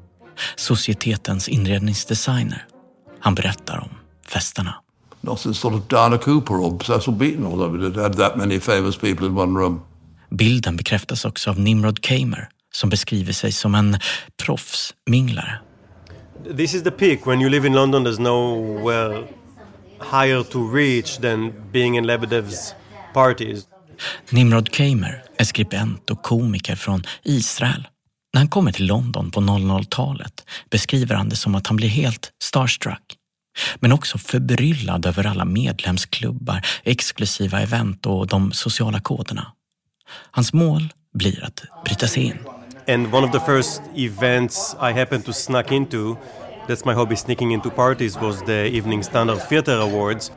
societetens 0.56 1.48
inredningsdesigner. 1.48 2.66
Han 3.20 3.34
berättar 3.34 3.78
om 3.78 3.90
festerna. 4.28 4.74
Not 5.20 5.40
since 5.40 5.60
sort 5.60 5.74
of 5.74 5.88
Diana 5.88 6.18
Cooper 6.18 6.54
or 6.54 6.84
Cecil 6.84 7.14
Beaton 7.14 7.46
or 7.46 7.58
something 7.58 7.92
that 7.92 8.02
had 8.02 8.16
that 8.16 8.36
many 8.36 8.60
famous 8.60 8.96
people 8.96 9.26
in 9.26 9.38
one 9.38 9.60
room. 9.60 9.80
Bilden 10.30 10.76
bekräftas 10.76 11.24
också 11.24 11.50
av 11.50 11.60
Nimrod 11.60 12.00
Kamer 12.00 12.48
som 12.72 12.90
beskriver 12.90 13.32
sig 13.32 13.52
som 13.52 13.74
en 13.74 13.98
proffsminglare. 14.42 15.58
This 16.44 16.74
is 16.74 16.82
the 16.82 16.90
peak. 16.90 17.26
When 17.26 17.40
you 17.40 17.50
live 17.50 17.66
in 17.66 17.72
London, 17.72 18.04
there's 18.04 18.18
nowhere 18.18 19.24
higher 19.98 20.42
to 20.42 20.70
reach 20.74 21.18
than 21.18 21.52
being 21.72 21.96
in 21.96 22.06
Lebedev's 22.06 22.74
parties. 23.14 23.66
Nimrod 24.30 24.70
Kamer 24.70 25.22
är 25.38 25.44
skribent 25.44 26.10
och 26.10 26.22
komiker 26.22 26.76
från 26.76 27.02
Israel. 27.22 27.88
När 28.32 28.40
han 28.40 28.48
kommer 28.48 28.72
till 28.72 28.86
London 28.86 29.30
på 29.30 29.40
00-talet 29.40 30.44
beskriver 30.70 31.14
han 31.14 31.28
det 31.28 31.36
som 31.36 31.54
att 31.54 31.66
han 31.66 31.76
blir 31.76 31.88
helt 31.88 32.32
starstruck. 32.42 33.16
Men 33.76 33.92
också 33.92 34.18
förbryllad 34.18 35.06
över 35.06 35.26
alla 35.26 35.44
medlemsklubbar, 35.44 36.66
exklusiva 36.84 37.60
event 37.60 38.06
och 38.06 38.26
de 38.26 38.52
sociala 38.52 39.00
koderna. 39.00 39.52
Hans 40.30 40.52
mål 40.52 40.92
blir 41.14 41.44
att 41.44 41.62
bryta 41.84 42.06
sig 42.06 42.22
in. 42.22 42.38
And 42.86 43.12
one 43.12 43.24
of 43.24 43.32
the 43.32 43.40
first 43.40 43.82
events 43.96 44.76
I 44.80 44.92
happened 44.92 45.24
to 45.24 45.32
snuck 45.32 45.72
into, 45.72 46.16
that's 46.66 46.84
my 46.84 46.94
hobby, 46.94 47.16
sneaking 47.16 47.52
into 47.52 47.70
parties, 47.70 48.16
was 48.16 48.42
the 48.42 48.66
Evening 48.66 49.02
Standard 49.02 49.40
Theatre 49.48 49.80
Awards. 49.80 50.32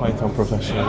Python 0.00 0.34
professional, 0.34 0.86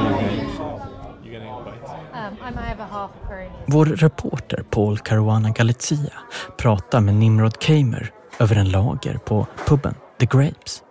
Vår 3.65 3.85
reporter 3.85 4.63
Paul 4.69 4.97
Caruana 4.97 5.49
Galizia 5.49 6.13
pratar 6.57 7.01
med 7.01 7.15
Nimrod 7.15 7.59
Kamer 7.59 8.11
över 8.39 8.55
en 8.55 8.69
lager 8.69 9.17
på 9.17 9.47
puben 9.67 9.95
The 10.19 10.25
Grapes. 10.25 10.83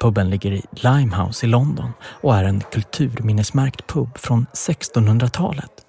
Puben 0.00 0.30
ligger 0.30 0.52
i 0.52 0.62
Limehouse 0.70 1.46
i 1.46 1.48
London 1.48 1.90
och 2.02 2.34
är 2.34 2.44
en 2.44 2.60
kulturminnesmärkt 2.60 3.86
pub 3.86 4.18
från 4.18 4.46
1600-talet. 4.52 5.87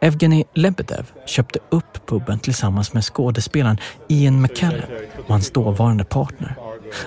Evgeny 0.00 0.44
Lebedev 0.54 1.12
köpte 1.26 1.58
upp 1.68 2.06
puben 2.06 2.38
tillsammans 2.38 2.92
med 2.92 3.04
skådespelaren 3.04 3.76
Ian 4.08 4.42
McKellen 4.42 4.88
och 5.18 5.28
hans 5.28 5.50
dåvarande 5.50 6.04
partner. 6.04 6.56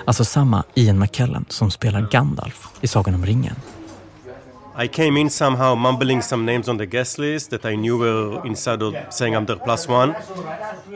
Alltså 0.04 0.24
samma 0.24 0.64
Ian 0.74 0.98
McKellen 0.98 1.44
som 1.48 1.70
spelar 1.70 2.08
Gandalf 2.10 2.68
i 2.80 2.86
Sagan 2.86 3.14
om 3.14 3.26
ringen. 3.26 3.54
I 4.84 4.88
came 4.88 5.20
in 5.20 5.30
somehow 5.30 5.74
mumbling 5.74 6.22
some 6.22 6.52
names 6.52 6.68
on 6.68 6.78
the 6.78 6.86
guest 6.86 7.18
list 7.18 7.50
that 7.50 7.64
I 7.64 7.76
knew 7.76 7.98
were 7.98 8.46
inside 8.46 8.82
of 8.82 8.94
saying 9.10 9.34
I'm 9.34 9.46
their 9.46 9.56
plus 9.56 9.88
one. 9.88 10.14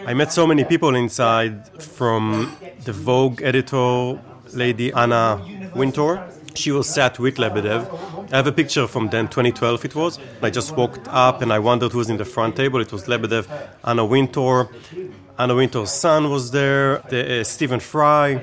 I 0.09 0.15
met 0.15 0.33
so 0.33 0.47
many 0.47 0.65
people 0.65 0.99
inside 0.99 1.63
from 1.97 2.53
the 2.85 2.93
Vogue 2.93 3.43
editor, 3.43 4.19
Lady 4.53 4.93
Anna 4.93 5.41
Wintour. 5.75 6.19
She 6.55 6.71
was 6.71 6.95
sat 6.95 7.19
with 7.19 7.39
Lebedev. 7.39 7.83
I 8.33 8.37
have 8.37 8.47
a 8.47 8.53
picture 8.53 8.87
from 8.87 9.11
then, 9.11 9.29
2012 9.29 9.85
it 9.85 9.95
was. 9.95 10.19
I 10.41 10.49
just 10.49 10.75
walked 10.75 11.07
up 11.09 11.43
and 11.43 11.53
I 11.53 11.59
wondered 11.59 11.93
who 11.93 11.99
was 11.99 12.09
in 12.09 12.17
the 12.17 12.25
front 12.25 12.57
table. 12.57 12.81
It 12.81 12.91
was 12.91 13.05
Lebedev, 13.05 13.47
Anna 13.85 14.07
Wintour. 14.07 14.71
Anna 15.39 15.55
Wintour's 15.55 15.91
son 15.91 16.31
was 16.31 16.51
there, 16.51 17.03
the, 17.11 17.41
uh, 17.41 17.45
Stephen 17.45 17.79
Fry. 17.79 18.43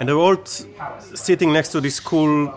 And 0.00 0.08
they 0.08 0.14
were 0.14 0.22
all 0.22 0.42
sitting 1.14 1.52
next 1.52 1.68
to 1.72 1.82
this 1.82 2.00
cool 2.00 2.48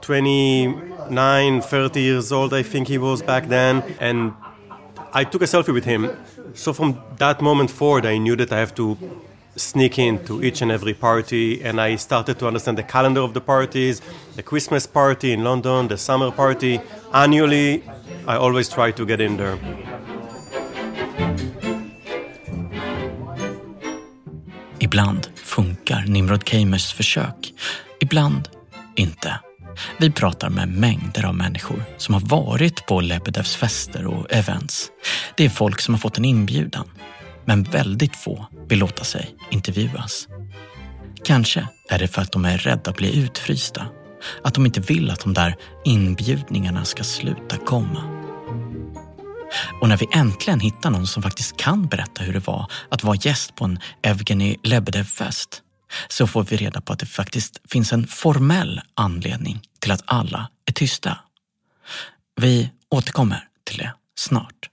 29, 0.00 1.60
30 1.60 2.00
years 2.00 2.30
old, 2.30 2.54
I 2.54 2.62
think 2.62 2.86
he 2.86 2.98
was 2.98 3.20
back 3.20 3.48
then. 3.48 3.82
And 3.98 4.32
I 5.12 5.24
took 5.24 5.42
a 5.42 5.46
selfie 5.46 5.74
with 5.74 5.86
him. 5.86 6.08
So 6.54 6.72
from 6.72 7.02
that 7.16 7.42
moment 7.42 7.72
forward, 7.72 8.06
I 8.06 8.16
knew 8.18 8.36
that 8.36 8.52
I 8.52 8.60
have 8.60 8.76
to 8.76 8.96
sneak 9.58 9.98
into 9.98 10.42
each 10.42 10.62
and 10.62 10.72
every 10.72 10.94
party. 10.94 11.62
And 11.64 11.80
I 11.80 11.96
started 11.96 12.38
to 12.38 12.46
understand 12.46 12.78
the 12.78 12.82
calendar 12.82 13.22
of 13.22 13.34
the 13.34 13.40
parties, 13.40 14.02
the 14.36 14.42
Christmas 14.42 14.86
party 14.86 15.32
in 15.32 15.44
London, 15.44 15.88
the 15.88 15.96
summer 15.96 16.30
party. 16.30 16.80
Annually, 17.12 17.82
I 18.26 18.36
always 18.36 18.68
try 18.68 18.92
to 18.92 19.06
get 19.06 19.20
in 19.20 19.36
there. 19.36 19.58
Ibland 24.78 25.28
funkar 25.34 26.04
Nimrod 26.06 26.44
Kamers 26.44 26.92
försök, 26.92 27.52
ibland 28.00 28.48
inte. 28.96 29.40
Vi 29.98 30.10
pratar 30.10 30.50
med 30.50 30.68
mängder 30.68 31.26
av 31.26 31.34
människor 31.34 31.82
som 31.96 32.14
har 32.14 32.20
varit 32.20 32.86
på 32.86 33.00
Lebedevs 33.00 33.56
fester 33.56 34.06
och 34.06 34.32
events. 34.32 34.90
Det 35.36 35.44
är 35.44 35.48
folk 35.48 35.80
som 35.80 35.94
har 35.94 35.98
fått 35.98 36.18
en 36.18 36.24
inbjudan, 36.24 36.88
men 37.48 37.62
väldigt 37.62 38.16
få 38.16 38.46
vill 38.68 38.78
låta 38.78 39.04
sig 39.04 39.36
intervjuas. 39.50 40.28
Kanske 41.24 41.68
är 41.88 41.98
det 41.98 42.08
för 42.08 42.22
att 42.22 42.32
de 42.32 42.44
är 42.44 42.58
rädda 42.58 42.90
att 42.90 42.96
bli 42.96 43.18
utfrysta. 43.18 43.86
Att 44.44 44.54
de 44.54 44.66
inte 44.66 44.80
vill 44.80 45.10
att 45.10 45.20
de 45.20 45.34
där 45.34 45.56
inbjudningarna 45.84 46.84
ska 46.84 47.04
sluta 47.04 47.56
komma. 47.56 48.02
Och 49.80 49.88
när 49.88 49.96
vi 49.96 50.08
äntligen 50.12 50.60
hittar 50.60 50.90
någon 50.90 51.06
som 51.06 51.22
faktiskt 51.22 51.56
kan 51.56 51.86
berätta 51.86 52.22
hur 52.22 52.32
det 52.32 52.46
var 52.46 52.70
att 52.88 53.04
vara 53.04 53.16
gäst 53.16 53.54
på 53.54 53.64
en 53.64 53.78
Evgeny 54.02 54.56
Lebedev-fest 54.62 55.62
så 56.08 56.26
får 56.26 56.44
vi 56.44 56.56
reda 56.56 56.80
på 56.80 56.92
att 56.92 56.98
det 56.98 57.06
faktiskt 57.06 57.60
finns 57.68 57.92
en 57.92 58.06
formell 58.06 58.80
anledning 58.94 59.60
till 59.80 59.92
att 59.92 60.02
alla 60.04 60.48
är 60.66 60.72
tysta. 60.72 61.18
Vi 62.40 62.70
återkommer 62.90 63.48
till 63.64 63.78
det 63.78 63.92
snart. 64.18 64.68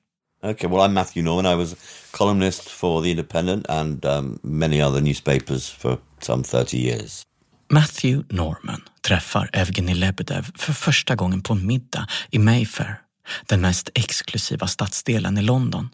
Okay, 0.46 0.68
well, 0.68 0.82
I'm 0.82 0.94
Matthew 0.94 1.24
Norman. 1.24 1.46
I 1.48 1.56
was 1.56 1.74
a 1.74 1.78
columnist 2.12 2.70
for 2.70 3.02
The 3.02 3.10
Independent 3.10 3.66
and 3.70 4.06
um, 4.06 4.40
many 4.44 4.80
other 4.80 5.02
newspapers 5.02 5.70
for 5.70 5.98
some 6.20 6.44
30 6.44 6.78
years. 6.78 7.24
Matthew 7.70 8.24
Norman 8.30 8.82
träffar 9.02 9.50
Evgeny 9.54 9.94
Lebedev 9.94 10.52
för 10.56 10.74
första 10.74 11.16
gången 11.16 11.42
på 11.42 11.54
en 11.54 11.68
middag 11.68 12.08
i 12.32 12.40
Mayfair, 12.40 13.02
den 13.46 13.62
mest 13.62 13.90
exklusiva 13.96 14.68
stadsdelen 14.68 15.38
i 15.38 15.42
London. 15.42 15.90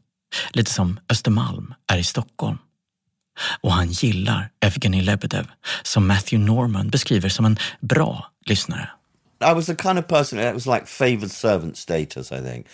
Lite 0.54 0.72
som 0.72 1.00
Östermalm 1.10 1.74
är 1.88 1.98
i 1.98 2.04
Stockholm. 2.04 2.58
Och 3.62 3.74
han 3.74 3.92
gillar 3.92 4.50
Evgeny 4.60 5.02
Lebedev, 5.02 5.48
som 5.84 6.08
Matthew 6.08 6.54
Norman 6.54 6.90
beskriver 6.90 7.30
som 7.30 7.46
en 7.46 7.58
bra 7.80 8.32
lyssnare. 8.46 8.90
I 9.52 9.54
was 9.54 9.66
the 9.66 9.76
kind 9.76 10.00
of 10.00 10.08
person 10.08 10.40
that 10.40 10.54
was 10.54 10.66
like 10.66 10.86
favoured 10.86 11.32
servant 11.32 11.78
status, 11.78 12.32
I 12.32 12.42
think. 12.42 12.68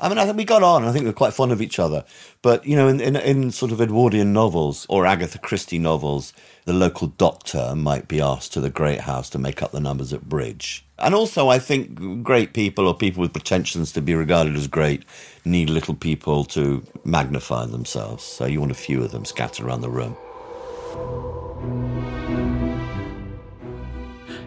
I 0.00 0.08
mean, 0.08 0.18
I 0.18 0.24
think 0.24 0.36
we 0.36 0.44
got 0.44 0.62
on. 0.62 0.84
I 0.84 0.92
think 0.92 1.04
we're 1.04 1.12
quite 1.12 1.34
fond 1.34 1.50
of 1.50 1.60
each 1.60 1.78
other. 1.78 2.04
But, 2.40 2.64
you 2.64 2.76
know, 2.76 2.86
in, 2.86 3.00
in, 3.00 3.16
in 3.16 3.50
sort 3.50 3.72
of 3.72 3.80
Edwardian 3.80 4.32
novels 4.32 4.86
or 4.88 5.06
Agatha 5.06 5.38
Christie 5.38 5.78
novels, 5.78 6.32
the 6.66 6.72
local 6.72 7.08
doctor 7.08 7.74
might 7.74 8.06
be 8.06 8.20
asked 8.20 8.52
to 8.52 8.60
the 8.60 8.70
great 8.70 9.00
house 9.00 9.28
to 9.30 9.38
make 9.38 9.62
up 9.62 9.72
the 9.72 9.80
numbers 9.80 10.12
at 10.12 10.28
bridge. 10.28 10.84
And 10.98 11.14
also, 11.14 11.48
I 11.48 11.58
think 11.58 12.22
great 12.22 12.52
people 12.52 12.86
or 12.86 12.94
people 12.94 13.20
with 13.22 13.32
pretensions 13.32 13.92
to 13.92 14.00
be 14.00 14.14
regarded 14.14 14.54
as 14.56 14.68
great 14.68 15.04
need 15.44 15.70
little 15.70 15.94
people 15.94 16.44
to 16.46 16.84
magnify 17.04 17.66
themselves. 17.66 18.24
So 18.24 18.46
you 18.46 18.60
want 18.60 18.72
a 18.72 18.76
few 18.76 19.02
of 19.02 19.10
them 19.10 19.24
scattered 19.24 19.66
around 19.66 19.80
the 19.80 19.90
room. 19.90 20.16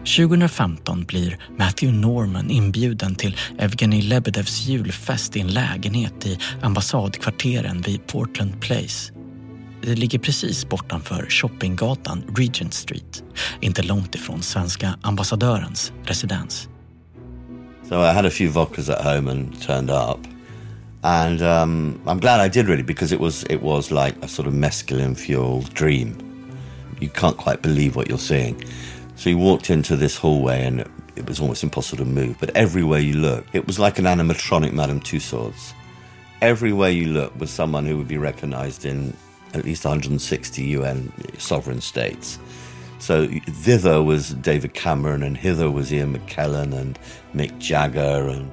2015 0.04 1.04
blir 1.04 1.38
Matthew 1.56 1.92
Norman 1.92 2.50
inbjuden 2.50 3.14
till 3.14 3.36
Evgeny 3.58 4.02
Lebedevs 4.02 4.66
julfest 4.66 5.36
i 5.36 5.40
en 5.40 5.46
lägenhet 5.46 6.26
i 6.26 6.38
ambassadkvarteren 6.62 7.80
vid 7.80 8.06
Portland 8.06 8.60
Place. 8.60 9.12
Det 9.82 9.94
ligger 9.94 10.18
precis 10.18 10.68
bortanför 10.68 11.26
shoppinggatan 11.28 12.22
Regent 12.36 12.74
Street, 12.74 13.24
inte 13.60 13.82
långt 13.82 14.14
ifrån 14.14 14.42
svenska 14.42 14.98
ambassadörens 15.02 15.92
residens. 16.04 16.68
So 17.88 18.04
I 18.04 18.12
had 18.12 18.26
a 18.26 18.30
few 18.30 18.50
vodkas 18.50 18.88
at 18.90 19.04
home 19.04 19.30
and 19.30 19.62
turned 19.62 19.90
up. 19.90 20.18
And 21.02 21.42
um, 21.42 22.00
I'm 22.06 22.20
glad 22.20 22.46
I 22.46 22.48
did 22.48 22.68
really 22.68 22.82
because 22.82 23.14
it 23.14 23.20
was 23.20 23.44
it 23.50 23.62
was 23.62 23.90
like 23.90 24.14
a 24.22 24.28
sort 24.28 24.48
of 24.48 24.54
mescaline 24.54 25.14
fueled 25.14 25.74
dream. 25.74 26.14
You 27.00 27.10
can't 27.10 27.36
quite 27.36 27.62
believe 27.62 27.96
what 27.96 28.08
you're 28.08 28.18
seeing. 28.18 28.64
So 29.22 29.30
you 29.30 29.38
walked 29.38 29.70
into 29.70 29.94
this 29.94 30.16
hallway 30.16 30.64
and 30.66 30.80
it 31.14 31.28
was 31.28 31.38
almost 31.38 31.62
impossible 31.62 32.04
to 32.04 32.10
move. 32.10 32.40
But 32.40 32.50
everywhere 32.56 32.98
you 32.98 33.14
look, 33.14 33.46
it 33.52 33.68
was 33.68 33.78
like 33.78 34.00
an 34.00 34.04
animatronic 34.04 34.72
Madame 34.72 34.98
Tussauds. 34.98 35.74
Everywhere 36.40 36.90
you 36.90 37.06
look 37.06 37.32
was 37.38 37.48
someone 37.48 37.86
who 37.86 37.96
would 37.96 38.08
be 38.08 38.18
recognized 38.18 38.84
in 38.84 39.16
at 39.54 39.64
least 39.64 39.84
160 39.84 40.62
UN 40.62 41.12
sovereign 41.38 41.80
states. 41.80 42.40
So 42.98 43.28
thither 43.62 44.02
was 44.02 44.30
David 44.30 44.74
Cameron 44.74 45.22
and 45.22 45.36
hither 45.36 45.70
was 45.70 45.92
Ian 45.92 46.18
McKellen 46.18 46.74
and 46.74 46.98
Mick 47.32 47.60
Jagger. 47.60 48.28
And... 48.28 48.50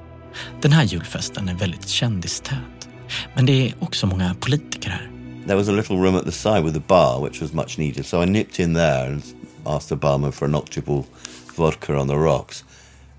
Den 0.60 0.72
här 0.72 0.84
julfesten 0.84 1.48
är 1.48 1.54
väldigt 1.54 1.88
kändistät. 1.88 2.88
Men 3.34 3.46
det 3.46 3.68
är 3.68 3.74
också 3.80 4.06
många 4.06 4.34
politiker 4.40 4.90
här. 4.90 5.10
There 5.46 5.56
was 5.56 5.68
a 5.68 5.72
little 5.72 5.96
room 5.96 6.14
at 6.14 6.24
the 6.24 6.32
side 6.32 6.62
with 6.64 6.76
a 6.76 6.82
bar 6.86 7.20
which 7.20 7.40
was 7.40 7.52
much 7.52 7.78
needed. 7.78 8.06
So 8.06 8.22
I 8.22 8.26
nipped 8.26 8.60
in 8.60 8.74
there 8.74 9.06
and 9.06 9.22
asked 9.66 9.98
barman 10.00 10.32
for 10.32 10.44
an 10.44 10.52
octuple 10.52 11.06
vodka 11.54 11.94
on 11.96 12.06
the 12.06 12.18
rocks. 12.18 12.64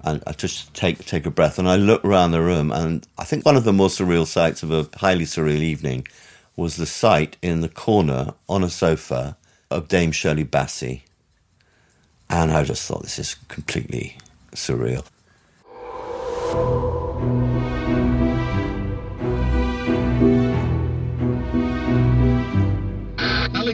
And 0.03 0.23
I 0.25 0.31
just 0.31 0.73
take 0.73 1.05
take 1.05 1.25
a 1.25 1.31
breath 1.31 1.59
and 1.59 1.69
I 1.69 1.75
look 1.75 2.03
around 2.03 2.31
the 2.31 2.41
room 2.41 2.71
and 2.71 3.07
I 3.17 3.23
think 3.23 3.45
one 3.45 3.55
of 3.55 3.63
the 3.63 3.73
more 3.73 3.89
surreal 3.89 4.25
sights 4.25 4.63
of 4.63 4.71
a 4.71 4.89
highly 4.97 5.25
surreal 5.25 5.61
evening 5.61 6.07
was 6.55 6.75
the 6.75 6.85
sight 6.85 7.37
in 7.41 7.61
the 7.61 7.69
corner 7.69 8.33
on 8.49 8.63
a 8.63 8.69
sofa 8.69 9.37
of 9.69 9.87
Dame 9.87 10.11
Shirley 10.11 10.45
Bassey. 10.45 11.01
And 12.29 12.51
I 12.51 12.63
just 12.63 12.87
thought 12.87 13.03
this 13.03 13.19
is 13.19 13.35
completely 13.47 14.17
surreal. 14.53 15.05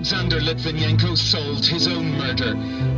Alexander 0.08 0.40
Litvinenko 0.40 1.18
solved 1.18 1.66
his 1.66 1.86
own 1.86 2.18
murder. 2.18 2.56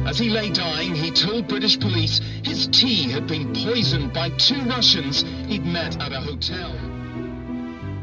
As 0.08 0.20
he 0.20 0.30
lay 0.30 0.50
dying, 0.50 0.94
he 0.94 1.10
told 1.10 1.48
British 1.48 1.80
police 1.80 2.22
his 2.44 2.68
tea 2.68 3.10
had 3.10 3.26
been 3.28 3.52
poisoned 3.52 4.14
by 4.14 4.30
two 4.38 4.62
Russians 4.70 5.26
he'd 5.48 5.66
met 5.66 6.00
at 6.00 6.12
a 6.12 6.20
hotel. 6.20 6.72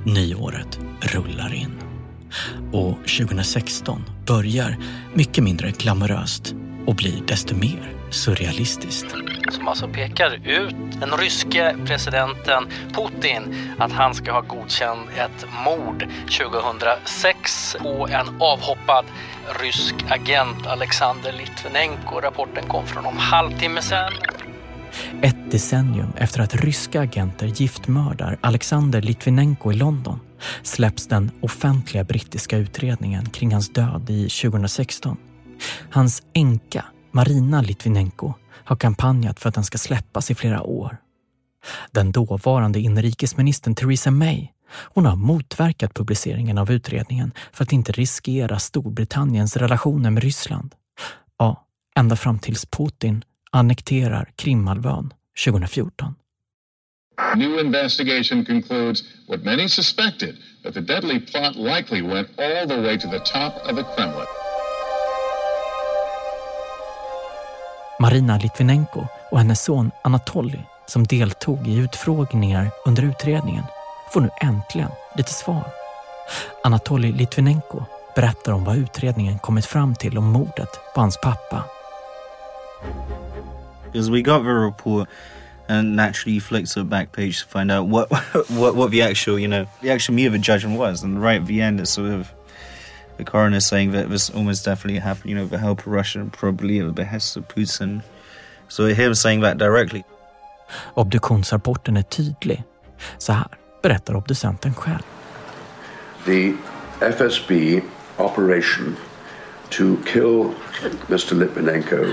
Nyåret 0.04 0.78
rullar 1.00 1.54
in. 1.54 1.78
Och 2.72 2.96
2016 3.06 4.02
börjar 4.26 4.76
mycket 5.14 5.44
mindre 5.44 5.70
glamoröst 5.70 6.54
och 6.86 6.94
blir 6.94 7.22
desto 7.26 7.56
mer 7.56 7.92
surrealistiskt. 8.10 9.06
Som 9.50 9.68
alltså 9.68 9.88
pekar 9.88 10.40
ut 10.44 11.00
den 11.00 11.10
ryske 11.10 11.76
presidenten 11.86 12.66
Putin 12.94 13.74
att 13.78 13.92
han 13.92 14.14
ska 14.14 14.32
ha 14.32 14.40
godkänt 14.40 15.08
ett 15.16 15.46
mord 15.64 16.06
2006 16.38 17.76
på 17.80 18.08
en 18.10 18.42
avhoppad 18.42 19.04
rysk 19.62 19.94
agent 20.08 20.66
Alexander 20.66 21.32
Litvinenko. 21.32 22.20
Rapporten 22.20 22.68
kom 22.68 22.86
för 22.86 23.02
någon 23.02 23.16
halvtimme 23.16 23.82
sedan. 23.82 24.12
Ett 25.22 25.50
decennium 25.50 26.12
efter 26.16 26.40
att 26.40 26.54
ryska 26.54 27.00
agenter 27.00 27.46
giftmördar 27.46 28.38
Alexander 28.40 29.02
Litvinenko 29.02 29.72
i 29.72 29.74
London 29.74 30.20
släpps 30.62 31.06
den 31.06 31.30
offentliga 31.40 32.04
brittiska 32.04 32.56
utredningen 32.56 33.26
kring 33.26 33.52
hans 33.52 33.68
död 33.68 34.10
i 34.10 34.28
2016. 34.28 35.16
Hans 35.90 36.22
änka, 36.32 36.84
Marina 37.10 37.62
Litvinenko, 37.62 38.34
har 38.64 38.76
kampanjat 38.76 39.40
för 39.40 39.48
att 39.48 39.54
den 39.54 39.64
ska 39.64 39.78
släppas 39.78 40.30
i 40.30 40.34
flera 40.34 40.62
år. 40.62 40.96
Den 41.90 42.12
dåvarande 42.12 42.80
inrikesministern 42.80 43.74
Theresa 43.74 44.10
May 44.10 44.48
hon 44.68 45.06
har 45.06 45.16
motverkat 45.16 45.94
publiceringen 45.94 46.58
av 46.58 46.70
utredningen 46.70 47.32
för 47.52 47.64
att 47.64 47.72
inte 47.72 47.92
riskera 47.92 48.58
Storbritanniens 48.58 49.56
relationer 49.56 50.10
med 50.10 50.22
Ryssland. 50.22 50.74
Ja, 51.38 51.66
ända 51.96 52.16
fram 52.16 52.38
tills 52.38 52.66
Putin 52.66 53.24
annekterar 53.50 54.30
Krimhalvön 54.36 55.14
2014. 55.44 56.14
New 57.36 57.60
investigation 57.60 58.44
concludes 58.44 59.04
what 59.28 59.44
many 59.44 59.68
suspected 59.68 60.36
that 60.62 60.74
the 60.74 60.80
deadly 60.80 61.20
plot 61.20 61.56
likely 61.56 62.02
went 62.02 62.28
all 62.38 62.68
the 62.68 62.80
way 62.80 62.98
to 62.98 63.10
the 63.10 63.18
top 63.18 63.54
of 63.70 63.76
the 63.76 63.84
Kremlin. 63.96 64.45
Marina 68.00 68.38
Litvinenko 68.38 69.06
och 69.30 69.38
hennes 69.38 69.62
son 69.62 69.90
Anatoly 70.02 70.58
som 70.86 71.04
deltog 71.04 71.68
i 71.68 71.76
utfrågningar 71.76 72.70
under 72.84 73.02
utredningen 73.02 73.64
får 74.12 74.20
nu 74.20 74.30
äntligen 74.40 74.90
lite 75.16 75.32
svar. 75.32 75.66
Anatoly 76.64 77.12
Litvinenko 77.12 77.82
berättar 78.16 78.52
om 78.52 78.64
vad 78.64 78.76
utredningen 78.76 79.38
kommit 79.38 79.66
fram 79.66 79.94
till 79.94 80.18
om 80.18 80.24
mordet 80.24 80.68
på 80.94 81.00
hans 81.00 81.20
pappa. 81.20 81.64
Because 83.92 84.10
we 84.10 84.20
got 84.20 84.42
the 84.42 84.66
report 84.66 85.08
and 85.68 85.96
naturally 85.96 86.34
you 86.34 86.40
flick 86.40 86.68
to 86.68 86.80
the 86.80 86.84
back 86.84 87.12
page 87.12 87.42
to 87.42 87.58
find 87.58 87.72
out 87.72 87.88
what 87.88 88.10
what 88.48 88.74
what 88.74 88.90
the 88.90 89.02
actual 89.02 89.38
you 89.38 89.48
know 89.48 89.66
the 89.80 89.90
actual 89.90 90.14
meat 90.14 90.26
of 90.28 90.32
the 90.32 90.52
judgment 90.52 90.78
was 90.78 91.04
and 91.04 91.22
right 91.22 91.40
at 91.40 91.46
the 91.46 91.62
end 91.62 91.80
it 91.80 91.86
sort 91.86 92.10
of 92.10 92.35
the 93.16 93.24
coroner 93.24 93.60
saying 93.60 93.92
that 93.92 94.10
this 94.10 94.30
almost 94.30 94.64
definitely 94.64 95.00
happened 95.00 95.30
you 95.30 95.36
know 95.36 95.46
the 95.46 95.58
help 95.58 95.80
of 95.80 95.86
Russia 95.86 96.20
and 96.20 96.32
probably 96.32 96.80
at 96.80 96.86
the 96.86 96.92
behest 96.92 97.36
of 97.36 97.48
Putin 97.48 98.02
so 98.68 98.86
him 98.86 99.14
saying 99.14 99.40
that 99.40 99.58
directly 99.58 100.04
Obduktionsrapporten 100.94 101.96
är 101.96 102.02
tydlig. 102.02 102.64
Så 103.18 103.32
här 103.32 103.48
berättar 103.82 104.16
obducenten 104.16 104.74
själv. 104.74 105.02
The 106.24 106.52
FSB 107.00 107.80
operation 108.16 108.96
to 109.70 109.96
kill 110.06 110.54
Mr. 111.08 111.34
Litvinenko 111.34 112.06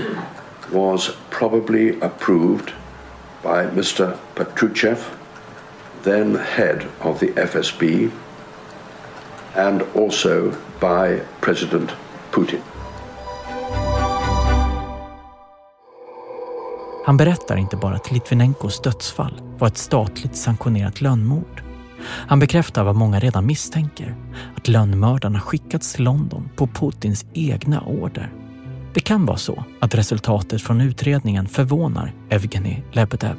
was 0.72 1.10
probably 1.30 2.00
approved 2.00 2.72
by 3.42 3.66
Mr. 3.74 4.16
Petruchev, 4.34 4.98
then 6.02 6.36
head 6.36 6.86
of 7.00 7.18
the 7.18 7.26
FSB, 7.26 8.10
and 9.54 9.82
also 9.94 10.52
by 10.80 11.20
President 11.40 11.90
Putin. 12.30 12.60
Han 17.06 17.16
berättar 17.16 17.56
inte 17.56 17.76
bara 17.76 17.94
att 17.94 18.10
Litvinenkos 18.10 18.80
dödsfall 18.82 19.40
var 19.58 19.68
ett 19.68 19.78
statligt 19.78 20.36
sanktionerat 20.36 21.00
lönnmord. 21.00 21.62
Han 22.06 22.38
bekräftar 22.38 22.84
vad 22.84 22.96
många 22.96 23.18
redan 23.18 23.46
misstänker, 23.46 24.16
att 24.56 24.68
lönnmördarna 24.68 25.40
skickats 25.40 25.92
till 25.92 26.04
London 26.04 26.48
på 26.56 26.66
Putins 26.66 27.26
egna 27.34 27.80
order. 27.80 28.32
Det 28.94 29.00
kan 29.00 29.26
vara 29.26 29.36
så 29.36 29.64
att 29.80 29.94
resultatet 29.94 30.62
från 30.62 30.80
utredningen 30.80 31.48
förvånar 31.48 32.12
Evgenij 32.30 32.84
Lebedev. 32.92 33.36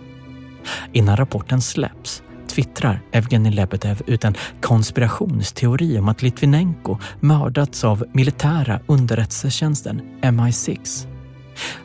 Innan 0.91 1.17
rapporten 1.17 1.62
släpps 1.62 2.24
twittrar 2.47 3.01
Evgenij 3.12 3.51
Lebedev 3.51 4.01
ut 4.08 4.23
en 4.23 4.36
konspirationsteori 4.62 5.99
om 5.99 6.10
att 6.10 6.21
Litvinenko 6.21 6.97
mördats 7.19 7.84
av 7.84 8.05
militära 8.13 8.79
underrättelsetjänsten 8.88 10.01
MI6. 10.21 11.08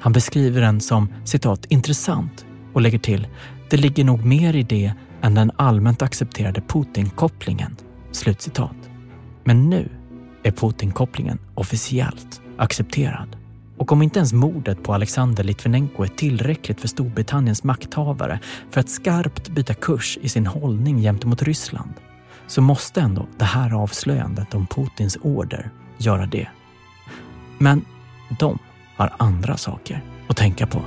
Han 0.01 0.13
beskriver 0.13 0.61
den 0.61 0.81
som 0.81 1.13
citat 1.25 1.67
intressant 1.69 2.45
och 2.73 2.81
lägger 2.81 2.99
till 2.99 3.27
det 3.71 3.77
ligger 3.77 4.05
nog 4.05 4.25
mer 4.25 4.57
i 4.57 4.63
det 4.63 4.93
än 5.23 5.35
den 5.35 5.51
allmänt 5.57 6.03
accepterade 6.03 6.61
Putin-kopplingen. 6.61 7.77
Slutcitat. 8.13 8.77
Men 9.45 9.71
nu 9.71 9.89
är 10.43 10.51
Putin-kopplingen 10.51 11.39
officiellt 11.55 12.41
accepterad. 12.59 13.40
Och 13.81 13.93
om 13.93 14.03
inte 14.03 14.19
ens 14.19 14.33
mordet 14.33 14.83
på 14.83 14.95
Alexander 14.95 15.45
Litvinenko 15.45 16.03
är 16.03 16.09
tillräckligt 16.09 16.81
för 16.81 16.89
Storbritanniens 16.89 17.65
makthavare 17.65 18.41
för 18.71 18.81
att 18.81 18.89
skarpt 18.89 19.49
byta 19.49 19.75
kurs 19.75 20.19
i 20.23 20.29
sin 20.29 20.47
hållning 20.47 21.03
gentemot 21.03 21.43
Ryssland 21.43 21.91
så 22.47 22.63
måste 22.63 23.01
ändå 23.01 23.27
det 23.39 23.45
här 23.45 23.83
avslöjandet 23.83 24.55
om 24.55 24.67
Putins 24.67 25.19
order 25.23 25.71
göra 25.99 26.27
det. 26.27 26.49
Men 27.59 27.85
de 28.39 28.59
har 28.97 29.13
andra 29.19 29.57
saker 29.57 30.05
att 30.29 30.37
tänka 30.37 30.67
på. 30.67 30.83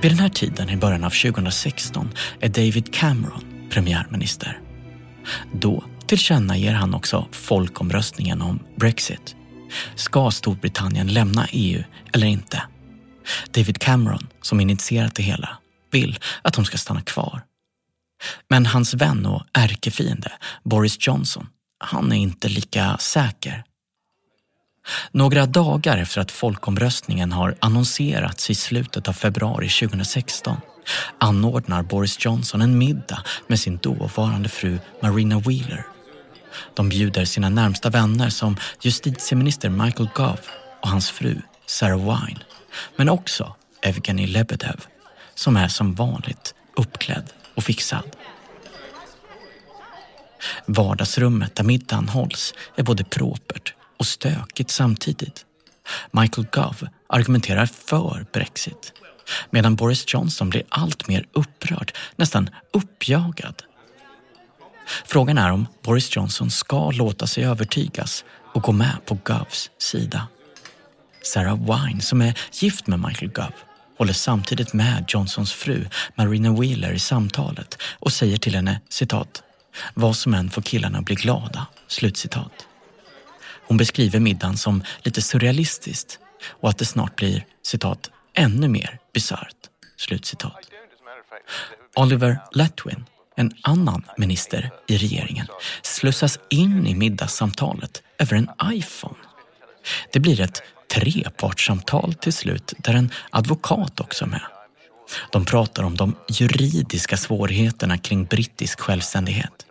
Vid 0.00 0.12
den 0.12 0.18
här 0.18 0.28
tiden 0.28 0.70
i 0.70 0.76
början 0.76 1.04
av 1.04 1.10
2016 1.10 2.08
är 2.40 2.48
David 2.48 2.94
Cameron 2.94 3.44
premiärminister. 3.70 4.60
Då 5.52 5.84
tillkännager 6.14 6.72
han 6.72 6.94
också 6.94 7.26
folkomröstningen 7.30 8.42
om 8.42 8.58
Brexit. 8.76 9.36
Ska 9.94 10.30
Storbritannien 10.30 11.06
lämna 11.06 11.46
EU 11.50 11.82
eller 12.12 12.26
inte? 12.26 12.62
David 13.50 13.78
Cameron, 13.78 14.26
som 14.42 14.60
initierat 14.60 15.14
det 15.14 15.22
hela, 15.22 15.58
vill 15.90 16.18
att 16.42 16.54
de 16.54 16.64
ska 16.64 16.78
stanna 16.78 17.00
kvar. 17.00 17.42
Men 18.48 18.66
hans 18.66 18.94
vän 18.94 19.26
och 19.26 19.42
ärkefiende 19.52 20.32
Boris 20.64 20.96
Johnson, 21.00 21.46
han 21.78 22.12
är 22.12 22.16
inte 22.16 22.48
lika 22.48 22.96
säker. 22.98 23.64
Några 25.12 25.46
dagar 25.46 25.98
efter 25.98 26.20
att 26.20 26.30
folkomröstningen 26.30 27.32
har 27.32 27.56
annonserats 27.60 28.50
i 28.50 28.54
slutet 28.54 29.08
av 29.08 29.12
februari 29.12 29.68
2016 29.68 30.56
anordnar 31.18 31.82
Boris 31.82 32.24
Johnson 32.24 32.62
en 32.62 32.78
middag 32.78 33.22
med 33.46 33.60
sin 33.60 33.76
dåvarande 33.76 34.48
fru 34.48 34.78
Marina 35.02 35.38
Wheeler. 35.38 35.93
De 36.74 36.88
bjuder 36.88 37.24
sina 37.24 37.48
närmsta 37.48 37.90
vänner 37.90 38.30
som 38.30 38.56
justitieminister 38.82 39.68
Michael 39.68 40.08
Gove 40.14 40.42
och 40.82 40.88
hans 40.88 41.10
fru 41.10 41.40
Sarah 41.66 41.98
Wine, 41.98 42.40
men 42.96 43.08
också 43.08 43.54
Evgeni 43.82 44.26
Lebedev 44.26 44.80
som 45.34 45.56
är 45.56 45.68
som 45.68 45.94
vanligt 45.94 46.54
uppklädd 46.76 47.30
och 47.54 47.64
fixad. 47.64 48.16
Vardagsrummet 50.66 51.56
där 51.56 51.64
middagen 51.64 52.08
hålls 52.08 52.54
är 52.76 52.82
både 52.82 53.04
propert 53.04 53.74
och 53.98 54.06
stökigt 54.06 54.70
samtidigt. 54.70 55.46
Michael 56.10 56.46
Gove 56.52 56.90
argumenterar 57.08 57.66
för 57.66 58.26
Brexit 58.32 58.92
medan 59.50 59.76
Boris 59.76 60.04
Johnson 60.14 60.50
blir 60.50 60.62
allt 60.68 61.08
mer 61.08 61.26
upprörd, 61.32 61.92
nästan 62.16 62.50
uppjagad. 62.72 63.62
Frågan 65.04 65.38
är 65.38 65.50
om 65.50 65.66
Boris 65.82 66.16
Johnson 66.16 66.50
ska 66.50 66.90
låta 66.90 67.26
sig 67.26 67.44
övertygas 67.44 68.24
och 68.52 68.62
gå 68.62 68.72
med 68.72 68.96
på 69.06 69.18
Goves 69.24 69.70
sida. 69.78 70.28
Sarah 71.22 71.56
Wine, 71.56 72.00
som 72.00 72.22
är 72.22 72.38
gift 72.52 72.86
med 72.86 73.00
Michael 73.00 73.30
Gove, 73.30 73.52
håller 73.98 74.12
samtidigt 74.12 74.72
med 74.72 75.04
Johnsons 75.08 75.52
fru 75.52 75.86
Marina 76.14 76.52
Wheeler 76.60 76.92
i 76.92 76.98
samtalet 76.98 77.78
och 77.82 78.12
säger 78.12 78.36
till 78.36 78.54
henne 78.54 78.80
citat 78.88 79.42
“Vad 79.94 80.16
som 80.16 80.34
än 80.34 80.50
får 80.50 80.62
killarna 80.62 81.02
bli 81.02 81.14
glada”. 81.14 81.66
Slutcitat. 81.88 82.66
Hon 83.66 83.76
beskriver 83.76 84.20
middagen 84.20 84.56
som 84.56 84.82
lite 85.02 85.22
surrealistiskt 85.22 86.18
och 86.60 86.68
att 86.68 86.78
det 86.78 86.84
snart 86.84 87.16
blir 87.16 87.46
citat 87.62 88.10
ännu 88.34 88.68
mer 88.68 88.98
bisarrt. 89.14 89.56
Slutcitat. 89.96 90.58
Oliver 91.96 92.38
Letwin, 92.52 93.04
en 93.36 93.52
annan 93.62 94.04
minister 94.16 94.70
i 94.88 94.96
regeringen, 94.96 95.46
slussas 95.82 96.38
in 96.50 96.86
i 96.86 96.94
middagssamtalet 96.94 98.02
över 98.18 98.36
en 98.36 98.50
iPhone. 98.64 99.16
Det 100.12 100.20
blir 100.20 100.40
ett 100.40 100.62
trepartssamtal 100.94 102.14
till 102.14 102.32
slut 102.32 102.72
där 102.78 102.94
en 102.94 103.10
advokat 103.30 104.00
också 104.00 104.24
är 104.24 104.28
med. 104.28 104.42
De 105.32 105.44
pratar 105.44 105.82
om 105.82 105.96
de 105.96 106.16
juridiska 106.28 107.16
svårigheterna 107.16 107.98
kring 107.98 108.24
brittisk 108.24 108.80
självständighet. 108.80 109.66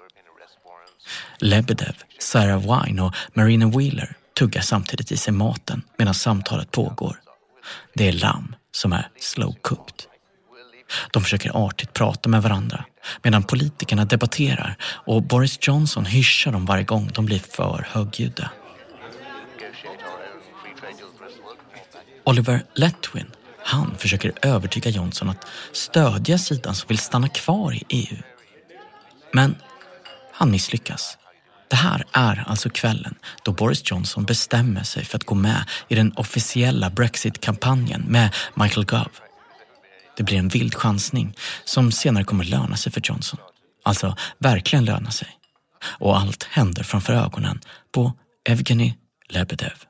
Lebedev, 1.37 1.95
Sarah 2.19 2.59
Wine 2.59 3.01
och 3.01 3.15
Marina 3.33 3.67
Wheeler 3.67 4.15
tuggar 4.37 4.61
samtidigt 4.61 5.11
i 5.11 5.17
sig 5.17 5.33
maten 5.33 5.81
medan 5.97 6.13
samtalet 6.13 6.71
pågår. 6.71 7.19
Det 7.93 8.07
är 8.07 8.13
lamm 8.13 8.55
som 8.71 8.93
är 8.93 9.09
slow 9.19 9.55
cooked. 9.61 10.05
De 11.11 11.23
försöker 11.23 11.65
artigt 11.67 11.93
prata 11.93 12.29
med 12.29 12.43
varandra 12.43 12.85
medan 13.21 13.43
politikerna 13.43 14.05
debatterar 14.05 14.75
och 14.83 15.23
Boris 15.23 15.57
Johnson 15.61 16.05
hyschar 16.05 16.51
dem 16.51 16.65
varje 16.65 16.83
gång 16.83 17.09
de 17.13 17.25
blir 17.25 17.39
för 17.39 17.87
högljudda. 17.91 18.49
Oliver 22.25 22.63
Letwin, 22.75 23.31
han 23.65 23.97
försöker 23.97 24.33
övertyga 24.41 24.89
Johnson 24.89 25.29
att 25.29 25.47
stödja 25.71 26.37
sidan 26.37 26.75
som 26.75 26.87
vill 26.87 26.97
stanna 26.97 27.29
kvar 27.29 27.73
i 27.73 27.83
EU. 27.89 28.17
Men 29.33 29.55
han 30.33 30.51
misslyckas. 30.51 31.17
Det 31.69 31.75
här 31.75 32.05
är 32.11 32.43
alltså 32.47 32.69
kvällen 32.69 33.15
då 33.43 33.51
Boris 33.51 33.91
Johnson 33.91 34.25
bestämmer 34.25 34.83
sig 34.83 35.05
för 35.05 35.17
att 35.17 35.23
gå 35.23 35.35
med 35.35 35.63
i 35.87 35.95
den 35.95 36.13
officiella 36.15 36.89
Brexit-kampanjen 36.89 38.01
med 38.07 38.29
Michael 38.55 38.85
Gove. 38.85 39.09
Det 40.17 40.23
blir 40.23 40.37
en 40.37 40.47
vild 40.47 40.75
chansning 40.75 41.35
som 41.65 41.91
senare 41.91 42.23
kommer 42.23 42.43
löna 42.43 42.75
sig 42.75 42.91
för 42.91 43.01
Johnson. 43.03 43.39
Alltså 43.83 44.15
verkligen 44.39 44.85
löna 44.85 45.11
sig. 45.11 45.27
Och 45.99 46.17
allt 46.17 46.43
händer 46.43 46.83
framför 46.83 47.13
ögonen 47.13 47.59
på 47.91 48.13
Evgeny 48.49 48.93
Lebedev. 49.29 49.85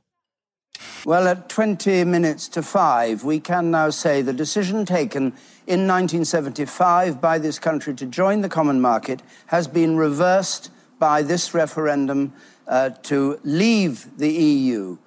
Well, 1.05 1.27
at 1.27 1.49
20 1.49 2.05
minutes 2.05 2.49
to 2.49 2.61
five, 2.61 3.23
we 3.23 3.39
can 3.39 3.71
now 3.71 3.89
say 3.91 4.21
the 4.23 4.33
decision 4.33 4.85
taken 4.85 5.33
in 5.67 5.89
1975 5.89 7.21
by 7.21 7.39
this 7.39 7.59
country 7.59 7.93
to 7.95 8.05
join 8.05 8.41
the 8.41 8.49
common 8.49 8.81
market 8.81 9.21
has 9.47 9.67
been 9.67 9.97
reversed 9.97 10.71
by 10.99 11.21
this 11.21 11.53
referendum 11.53 12.31
uh, 12.67 12.89
to 13.03 13.37
leave 13.43 14.05
the 14.17 14.29
EU. 14.29 14.97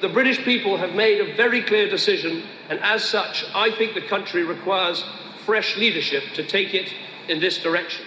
The 0.00 0.08
British 0.08 0.44
people 0.44 0.76
have 0.76 0.94
made 0.94 1.20
a 1.20 1.36
very 1.36 1.62
clear 1.62 1.88
decision, 1.88 2.42
and 2.68 2.80
as 2.82 3.02
such, 3.02 3.44
I 3.54 3.70
think 3.78 3.94
the 3.94 4.08
country 4.08 4.44
requires 4.44 5.04
fresh 5.46 5.76
leadership 5.76 6.22
to 6.34 6.42
take 6.42 6.74
it 6.74 6.88
in 7.28 7.40
this 7.40 7.62
direction. 7.62 8.06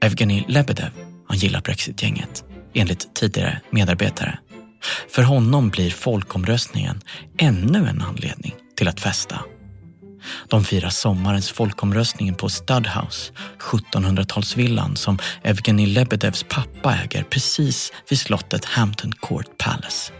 Evgeny 0.00 0.44
Lebedev, 0.48 0.90
han 1.28 1.38
gillar 1.38 1.60
Brexit-gänget, 1.60 2.44
enligt 2.74 3.14
tidigare 3.14 3.60
medarbetare. 3.70 4.38
För 5.08 5.22
honom 5.22 5.70
blir 5.70 5.90
folkomröstningen 5.90 7.00
ännu 7.38 7.78
en 7.78 8.02
anledning 8.02 8.54
till 8.76 8.88
att 8.88 9.00
festa. 9.00 9.44
De 10.48 10.64
firar 10.64 10.90
sommarens 10.90 11.50
folkomröstningen 11.50 12.34
på 12.34 12.48
Studhouse, 12.48 13.32
1700-talsvillan 13.58 14.96
som 14.96 15.18
Evgeny 15.42 15.86
Lebedevs 15.86 16.42
pappa 16.48 16.94
äger 16.94 17.22
precis 17.22 17.92
vid 18.08 18.18
slottet 18.18 18.64
Hampton 18.64 19.12
Court 19.12 19.58
Palace. 19.58 20.12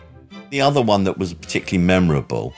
The 0.50 0.62
other 0.62 0.90
one 0.90 1.04
that 1.04 1.18
was 1.18 1.34
particularly 1.34 1.86
memorable 1.86 2.52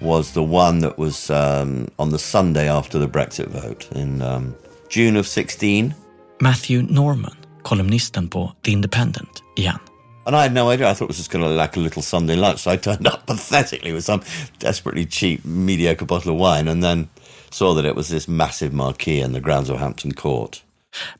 was 0.00 0.32
the 0.32 0.40
one 0.40 0.80
that 0.80 0.98
was 0.98 1.30
um, 1.30 1.88
on 1.96 2.10
the 2.10 2.18
Sunday 2.18 2.68
after 2.68 3.00
the 3.00 3.08
Brexit 3.08 3.48
vote 3.48 3.88
in 3.94 4.22
um, 4.22 4.54
June 4.90 5.20
of 5.20 5.26
16. 5.26 5.94
Matthew 6.40 6.82
Norman, 6.90 7.34
kolumnisten 7.62 8.28
på 8.28 8.52
The 8.64 8.70
Independent, 8.70 9.42
igen. 9.56 9.78
And 10.26 10.36
I 10.36 10.42
had 10.42 10.52
no 10.54 10.70
idea. 10.70 10.90
I 10.90 10.94
thought 10.94 11.04
it 11.04 11.08
was 11.08 11.18
just 11.18 11.30
going 11.30 11.44
to 11.44 11.50
like 11.50 11.76
a 11.76 11.80
little 11.80 12.02
Sunday 12.02 12.36
lunch. 12.36 12.60
So 12.60 12.70
I 12.70 12.76
turned 12.76 13.06
up 13.12 13.26
pathetically 13.26 13.92
with 13.92 14.04
some 14.04 14.20
desperately 14.58 15.06
cheap, 15.06 15.44
mediocre 15.44 16.06
bottle 16.06 16.32
of 16.32 16.40
wine 16.40 16.68
and 16.68 16.82
then 16.82 17.08
saw 17.50 17.74
that 17.74 17.84
it 17.84 17.94
was 17.94 18.08
this 18.08 18.28
massive 18.28 18.72
marquee 18.72 19.20
in 19.20 19.32
the 19.32 19.40
grounds 19.40 19.70
of 19.70 19.78
Hampton 19.78 20.12
Court. 20.14 20.62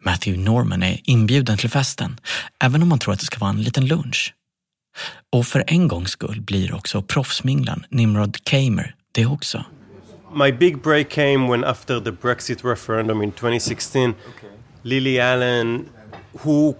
Matthew 0.00 0.36
Norman 0.36 0.82
är 0.82 1.00
inbjuden 1.04 1.58
till 1.58 1.70
festen, 1.70 2.20
även 2.64 2.82
om 2.82 2.88
man 2.88 2.98
tror 2.98 3.14
att 3.14 3.20
det 3.20 3.26
ska 3.26 3.38
vara 3.38 3.50
en 3.50 3.62
liten 3.62 3.86
lunch. 3.86 4.34
Och 5.32 5.46
för 5.46 5.64
en 5.66 5.88
gångs 5.88 6.10
skull 6.10 6.40
blir 6.40 6.74
också 6.74 7.02
proffsminglaren 7.02 7.84
Nimrod 7.88 8.44
Kamer 8.44 8.94
det 9.12 9.26
också. 9.26 9.64
My 10.34 10.52
big 10.52 10.82
break 10.82 11.10
came 11.10 11.50
when 11.50 11.64
after 11.64 12.00
the 12.00 12.12
Brexit 12.12 12.64
referendum 12.64 13.22
in 13.22 13.32
2016, 13.32 14.14
Lily 14.82 15.20
Allen, 15.20 15.88
who 16.32 16.74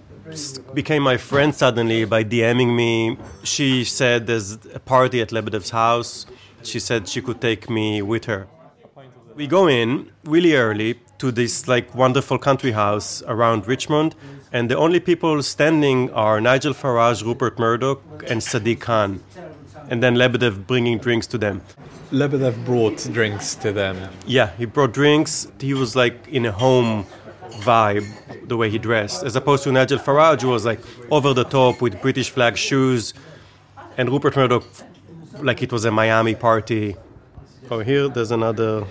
became 0.73 1.03
my 1.03 1.17
friend 1.17 1.53
suddenly 1.53 2.05
by 2.05 2.23
DMing 2.23 2.75
me. 2.75 3.17
She 3.43 3.83
said 3.83 4.27
there's 4.27 4.53
a 4.73 4.79
party 4.79 5.21
at 5.21 5.29
Lebedev's 5.29 5.69
house. 5.69 6.25
She 6.63 6.79
said 6.79 7.07
she 7.07 7.21
could 7.21 7.39
take 7.41 7.69
me 7.69 8.01
with 8.01 8.25
her. 8.25 8.47
We 9.35 9.47
go 9.47 9.67
in 9.67 10.11
really 10.23 10.55
early 10.55 10.99
to 11.19 11.31
this 11.31 11.67
like 11.67 11.93
wonderful 11.93 12.37
country 12.37 12.71
house 12.71 13.21
around 13.27 13.67
Richmond, 13.67 14.15
and 14.51 14.71
the 14.71 14.77
only 14.77 14.99
people 14.99 15.43
standing 15.43 16.09
are 16.11 16.41
Nigel 16.41 16.73
Farage, 16.73 17.23
Rupert 17.23 17.59
Murdoch, 17.59 18.01
and 18.27 18.41
Sadiq 18.41 18.79
Khan, 18.79 19.21
and 19.89 20.01
then 20.01 20.15
Lebedev 20.15 20.65
bringing 20.65 20.97
drinks 20.97 21.27
to 21.27 21.37
them. 21.37 21.61
Lebedev 22.11 22.63
brought 22.65 22.97
drinks 23.11 23.55
to 23.55 23.71
them. 23.71 23.97
Yeah, 24.25 24.51
he 24.57 24.65
brought 24.65 24.93
drinks. 24.93 25.47
He 25.59 25.73
was 25.73 25.95
like 25.95 26.27
in 26.27 26.45
a 26.45 26.51
home 26.51 27.05
vibe 27.51 28.05
the 28.47 28.57
way 28.57 28.69
he 28.69 28.77
dressed, 28.77 29.23
as 29.23 29.35
opposed 29.35 29.63
to 29.63 29.71
Nigel 29.71 29.99
Farage, 29.99 30.41
who 30.41 30.49
was 30.49 30.65
like 30.65 30.79
over 31.11 31.33
the 31.33 31.43
top 31.43 31.81
with 31.81 32.01
British 32.01 32.29
flag 32.29 32.57
shoes, 32.57 33.13
and 33.97 34.09
Rupert 34.09 34.35
Murdoch, 34.35 34.65
like 35.41 35.61
it 35.63 35.71
was 35.71 35.85
a 35.85 35.91
Miami 35.91 36.35
party. 36.35 36.95
Oh, 37.71 37.79
here 37.79 38.07
there's 38.07 38.31
another. 38.31 38.85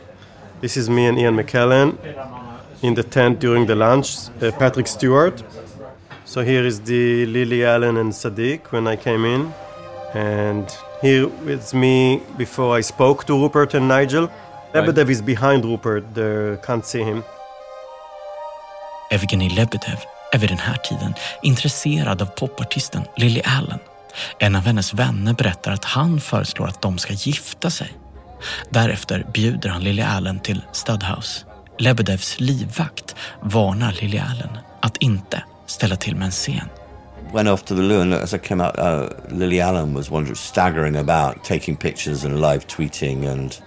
This 0.61 0.77
is 0.77 0.89
me 0.89 1.07
and 1.07 1.19
Ian 1.19 1.37
McKellen 1.37 1.99
in 2.83 2.95
the 2.95 3.03
tent 3.03 3.39
during 3.39 3.67
the 3.67 3.75
lunch. 3.75 4.29
Uh, 4.41 4.51
Patrick 4.53 4.87
Stewart. 4.87 5.43
So 6.25 6.43
here 6.43 6.65
is 6.65 6.81
the 6.81 7.27
Lily 7.27 7.65
Allen 7.65 7.97
and 7.97 8.13
Sadiq 8.13 8.73
when 8.73 8.89
I 8.89 8.97
came 8.97 9.25
in, 9.25 9.53
and 10.15 10.67
here 11.03 11.31
it's 11.47 11.75
me 11.75 12.23
before 12.37 12.75
I 12.75 12.81
spoke 12.81 13.25
to 13.27 13.35
Rupert 13.35 13.75
and 13.75 13.87
Nigel. 13.87 14.31
Lebedev 14.73 15.09
is 15.11 15.23
behind 15.23 15.65
Rupert. 15.65 16.15
They 16.15 16.59
can't 16.63 16.85
see 16.85 17.03
him. 17.03 17.23
Evgeny 19.15 19.49
Lebedev 19.49 19.99
är 20.33 20.39
vid 20.39 20.49
den 20.49 20.59
här 20.59 20.77
tiden 20.77 21.15
intresserad 21.43 22.23
av 22.23 22.27
popartisten 22.27 23.03
Lily 23.17 23.41
Allen. 23.45 23.79
En 24.39 24.57
av 24.57 24.63
hennes 24.63 24.95
vänner 24.95 25.35
berättar 25.35 25.73
att 25.73 25.85
han 25.85 26.21
föreslår 26.21 26.67
att 26.67 26.83
de 26.83 26.99
ska 26.99 27.13
gifta 27.13 27.71
sig. 27.71 27.93
Därefter 28.71 29.27
bjuder 29.35 29.69
han 29.69 29.83
Lily 29.83 30.03
Allen 30.03 30.41
till 30.41 30.63
Studhouse. 30.73 31.45
Lebedevs 31.79 32.41
livvakt 32.41 33.15
varnar 33.43 33.93
Lily 33.93 34.19
Allen 34.19 34.59
att 34.81 34.97
inte 34.97 35.45
ställa 35.67 35.97
till 35.97 36.17
med 36.17 36.27
en 36.27 36.31
scen. 36.31 36.69
Went 37.33 37.49
off 37.49 37.63
to 37.63 37.75
the 37.75 37.83
loo, 37.83 38.01
and 38.01 38.15
as 38.15 38.35
I 38.35 38.39
came 38.39 38.65
out, 38.65 38.79
uh, 38.79 39.39
Lily 39.39 39.61
Allen 39.61 39.95
was 39.95 40.11
wondering, 40.11 40.37
staggering 40.37 40.97
about, 40.97 41.45
taking 41.45 41.77
pictures 41.77 42.25
and 42.25 42.41
live 42.41 42.61
tweeting, 42.67 43.27
and 43.33 43.63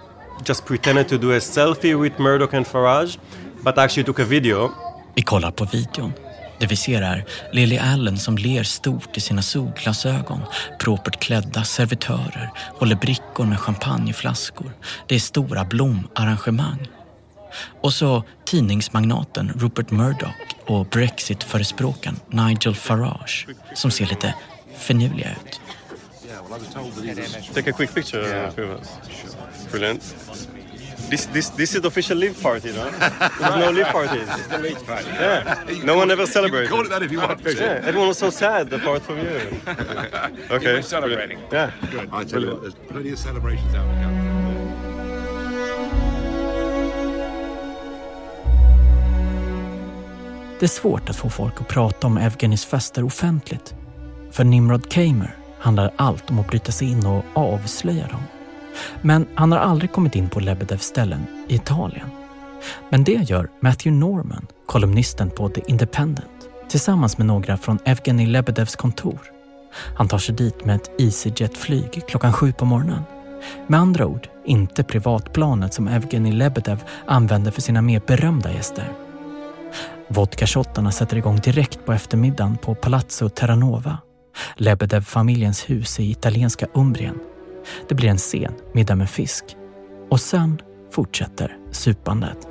Just 0.46 0.66
pretended 0.66 1.08
to 1.10 1.18
do 1.18 1.32
a 1.32 1.40
selfie 1.40 1.96
with 2.02 2.20
Murdoch 2.20 2.54
and 2.54 2.66
Farage, 2.66 3.18
but 3.64 3.78
actually 3.78 4.04
took 4.04 4.20
a 4.20 4.26
video 4.26 4.72
Vi 5.18 5.24
kollar 5.24 5.52
på 5.52 5.66
videon. 5.66 6.14
Det 6.60 6.66
vi 6.66 6.76
ser 6.76 7.02
är 7.02 7.26
Lily 7.52 7.78
Allen 7.78 8.18
som 8.18 8.38
ler 8.38 8.64
stort 8.64 9.18
i 9.18 9.22
sina 9.22 9.42
solglasögon. 9.42 10.42
Propert 10.80 11.20
klädda 11.20 11.64
servitörer 11.64 12.52
håller 12.80 12.96
brickor 12.96 13.46
med 13.46 13.60
champagneflaskor. 13.60 14.72
Det 15.08 15.16
är 15.16 15.20
stora 15.20 15.66
blomarrangemang. 15.66 16.88
Och 17.82 17.94
så 17.94 18.24
tidningsmagnaten 18.46 19.52
Rupert 19.56 19.92
Murdoch 19.92 20.34
och 20.66 20.86
Brexit-förespråkaren 20.86 22.20
Nigel 22.30 22.76
Farage 22.76 23.48
som 23.74 23.92
ser 23.92 24.06
lite 24.06 24.34
finurliga 24.78 25.32
ut. 25.32 25.62
Take 27.54 27.70
a 27.70 27.74
quick 27.78 27.94
picture 27.94 28.52
us. 28.58 28.88
Brilliant. 29.72 30.16
This, 31.10 31.26
this, 31.28 31.50
this 31.50 31.74
is 31.74 31.82
the 31.82 31.88
official 31.88 32.18
live 32.18 32.42
party, 32.42 32.74
no? 32.74 32.90
There's 32.90 33.56
no 33.56 33.72
live 33.72 33.88
parties. 33.88 34.28
It's 34.28 34.48
the 34.48 34.60
rage 34.60 34.84
party. 34.86 35.08
Yeah. 35.08 35.86
No 35.86 35.96
one 35.96 36.12
ever 36.12 36.26
celebrated. 36.28 36.70
call 36.70 36.82
it 36.86 36.90
that 36.90 37.02
if 37.02 37.12
you 37.12 37.20
want. 37.20 37.42
Yeah, 37.46 37.82
everyone 37.86 38.10
was 38.10 38.18
so 38.18 38.30
sad 38.30 38.74
apart 38.74 39.04
from 39.04 39.20
you. 39.20 39.40
Okay. 40.52 40.74
We're 40.74 40.82
celebrating. 40.82 41.40
Yeah. 41.52 41.72
Good. 41.92 42.10
I 42.12 42.24
tell 42.24 42.42
you 42.42 42.52
what, 42.52 42.62
there's 42.62 42.76
plenty 42.90 43.12
of 43.12 43.20
celebrations 43.20 43.74
out 43.76 43.86
there. 43.96 44.18
Det 50.60 50.66
är 50.66 50.68
svårt 50.68 51.10
att 51.10 51.16
få 51.16 51.30
folk 51.30 51.62
att 51.62 51.68
prata 51.68 52.08
om 52.08 52.18
Evgenys 52.18 52.66
fester 52.66 53.04
offentligt. 53.04 53.76
För 54.32 54.44
Nimrod 54.44 54.92
Kamer 54.92 55.36
handlar 55.60 55.92
allt 55.96 56.30
om 56.30 56.40
att 56.40 56.48
bryta 56.48 56.72
sig 56.72 56.92
in 56.92 57.06
och 57.06 57.26
avslöja 57.34 58.08
dem. 58.08 58.22
Men 59.02 59.28
han 59.36 59.52
har 59.52 59.60
aldrig 59.60 59.92
kommit 59.92 60.16
in 60.16 60.30
på 60.30 60.40
Lebedevs 60.40 60.84
ställen 60.84 61.26
i 61.48 61.56
Italien. 61.56 62.10
Men 62.90 63.04
det 63.04 63.30
gör 63.30 63.50
Matthew 63.60 64.00
Norman, 64.00 64.48
kolumnisten 64.66 65.30
på 65.30 65.50
The 65.50 65.62
Independent, 65.68 66.50
tillsammans 66.70 67.18
med 67.18 67.28
några 67.28 67.58
från 67.58 67.80
Evgenij 67.86 68.26
Lebedevs 68.26 68.76
kontor. 68.76 69.20
Han 69.96 70.08
tar 70.08 70.18
sig 70.18 70.36
dit 70.36 70.66
med 70.66 70.76
ett 70.76 70.92
EasyJet-flyg 70.98 72.08
klockan 72.08 72.34
sju 72.34 72.54
på 72.54 72.66
morgonen. 72.66 73.04
Med 73.68 73.80
andra 73.80 74.06
ord, 74.06 74.28
inte 74.46 74.84
privatplanet 74.84 75.74
som 75.74 75.88
Evgenij 75.88 76.32
Lebedev 76.32 76.84
använder 77.06 77.52
för 77.52 77.62
sina 77.62 77.82
mer 77.82 78.02
berömda 78.08 78.54
gäster. 78.54 78.92
Vodkashottarna 80.08 80.92
sätter 80.92 81.18
igång 81.18 81.40
direkt 81.40 81.86
på 81.86 81.94
eftermiddagen 81.94 82.58
på 82.58 82.76
Palazzo 82.76 83.30
Terranova, 83.30 83.98
Lebedev-familjens 84.56 85.70
hus 85.70 86.00
i 86.00 86.12
italienska 86.12 86.68
Umbrien. 86.74 87.20
Det 87.90 87.96
blir 87.96 88.10
en 88.10 88.20
sen 88.20 88.54
middag 88.74 88.96
med 88.96 89.10
fisk. 89.10 89.44
Och 90.10 90.20
sen 90.20 90.62
fortsätter 90.92 91.58
supandet. 91.72 92.48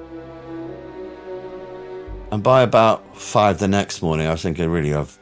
And 2.31 2.43
by 2.43 2.63
about 2.63 3.01
five 3.15 3.59
the 3.59 3.69
next 3.69 4.03
morning, 4.03 4.27
I 4.27 4.31
was 4.31 4.43
thinking, 4.43 4.69
really, 4.73 4.93
I've 4.93 5.19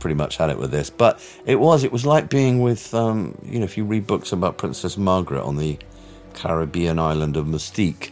pretty 0.00 0.14
much 0.16 0.36
had 0.36 0.50
it 0.50 0.58
with 0.58 0.70
this. 0.70 0.90
But 0.90 1.20
it 1.46 1.60
was, 1.60 1.84
it 1.84 1.92
was 1.92 2.04
like 2.04 2.28
being 2.28 2.60
with, 2.60 2.94
um, 2.94 3.38
you 3.44 3.58
know, 3.58 3.64
if 3.64 3.78
you 3.78 3.84
read 3.84 4.06
books 4.06 4.32
about 4.32 4.58
Princess 4.58 4.96
Margaret 4.96 5.42
on 5.42 5.56
the 5.56 5.78
Caribbean 6.34 6.98
island 6.98 7.36
of 7.36 7.46
Mystique, 7.46 8.10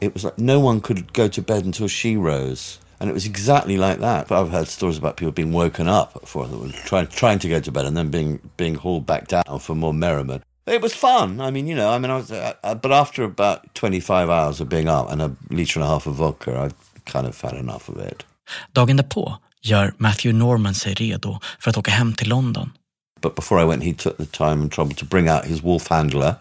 it 0.00 0.14
was 0.14 0.24
like 0.24 0.38
no 0.38 0.60
one 0.60 0.80
could 0.80 1.12
go 1.12 1.28
to 1.28 1.42
bed 1.42 1.64
until 1.64 1.88
she 1.88 2.16
rose. 2.16 2.78
And 3.00 3.10
it 3.10 3.12
was 3.12 3.26
exactly 3.26 3.76
like 3.76 3.98
that. 3.98 4.28
But 4.28 4.40
I've 4.40 4.50
heard 4.50 4.68
stories 4.68 4.98
about 4.98 5.16
people 5.16 5.32
being 5.32 5.52
woken 5.52 5.88
up 5.88 6.26
for 6.26 6.48
trying 6.84 7.08
trying 7.08 7.38
to 7.40 7.48
go 7.48 7.60
to 7.60 7.72
bed 7.72 7.86
and 7.86 7.96
then 7.96 8.08
being 8.08 8.40
being 8.56 8.76
hauled 8.76 9.04
back 9.04 9.28
down 9.28 9.58
for 9.58 9.74
more 9.74 9.92
merriment. 9.92 10.42
It 10.66 10.82
was 10.82 10.94
fun. 10.94 11.40
I 11.40 11.50
mean, 11.50 11.66
you 11.66 11.74
know, 11.74 11.90
I 11.90 11.98
mean, 11.98 12.10
I 12.10 12.16
was, 12.16 12.30
uh, 12.30 12.54
uh 12.62 12.74
but 12.74 12.92
after 12.92 13.24
about 13.24 13.74
25 13.74 14.30
hours 14.30 14.60
of 14.60 14.68
being 14.68 14.88
up 14.88 15.12
and 15.12 15.22
a 15.22 15.30
litre 15.50 15.80
and 15.80 15.84
a 15.84 15.92
half 15.92 16.06
of 16.06 16.14
vodka, 16.14 16.56
I 16.56 16.70
kind 17.10 17.26
of 17.26 17.40
had 17.40 17.54
enough 17.54 17.88
of 17.88 17.98
it. 17.98 18.24
Dagen 18.72 18.96
därpå 18.96 19.38
gör 19.62 19.94
Matthew 19.98 20.38
Norman 20.38 20.74
sig 20.74 20.94
redo 20.94 21.38
för 21.58 21.70
att 21.70 21.76
åka 21.76 21.90
hem 21.90 22.14
till 22.14 22.28
London. 22.28 22.72
But 23.20 23.34
before 23.34 23.62
I 23.62 23.64
went, 23.64 23.82
he 23.82 23.92
took 23.92 24.16
the 24.16 24.26
time 24.26 24.62
and 24.62 24.72
trouble 24.72 24.94
to 24.94 25.04
bring 25.04 25.30
out 25.30 25.44
his 25.44 25.62
wolf 25.62 25.88
handler 25.88 26.34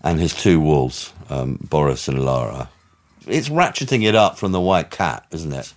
and 0.00 0.20
his 0.20 0.34
two 0.34 0.60
wolves, 0.60 1.14
um, 1.28 1.58
Boris 1.60 2.08
and 2.08 2.24
Lara. 2.24 2.68
It's 3.26 3.48
ratcheting 3.48 4.08
it 4.08 4.14
up 4.14 4.38
from 4.38 4.52
the 4.52 4.60
white 4.60 4.96
cat, 4.96 5.24
isn't 5.30 5.52
it? 5.52 5.74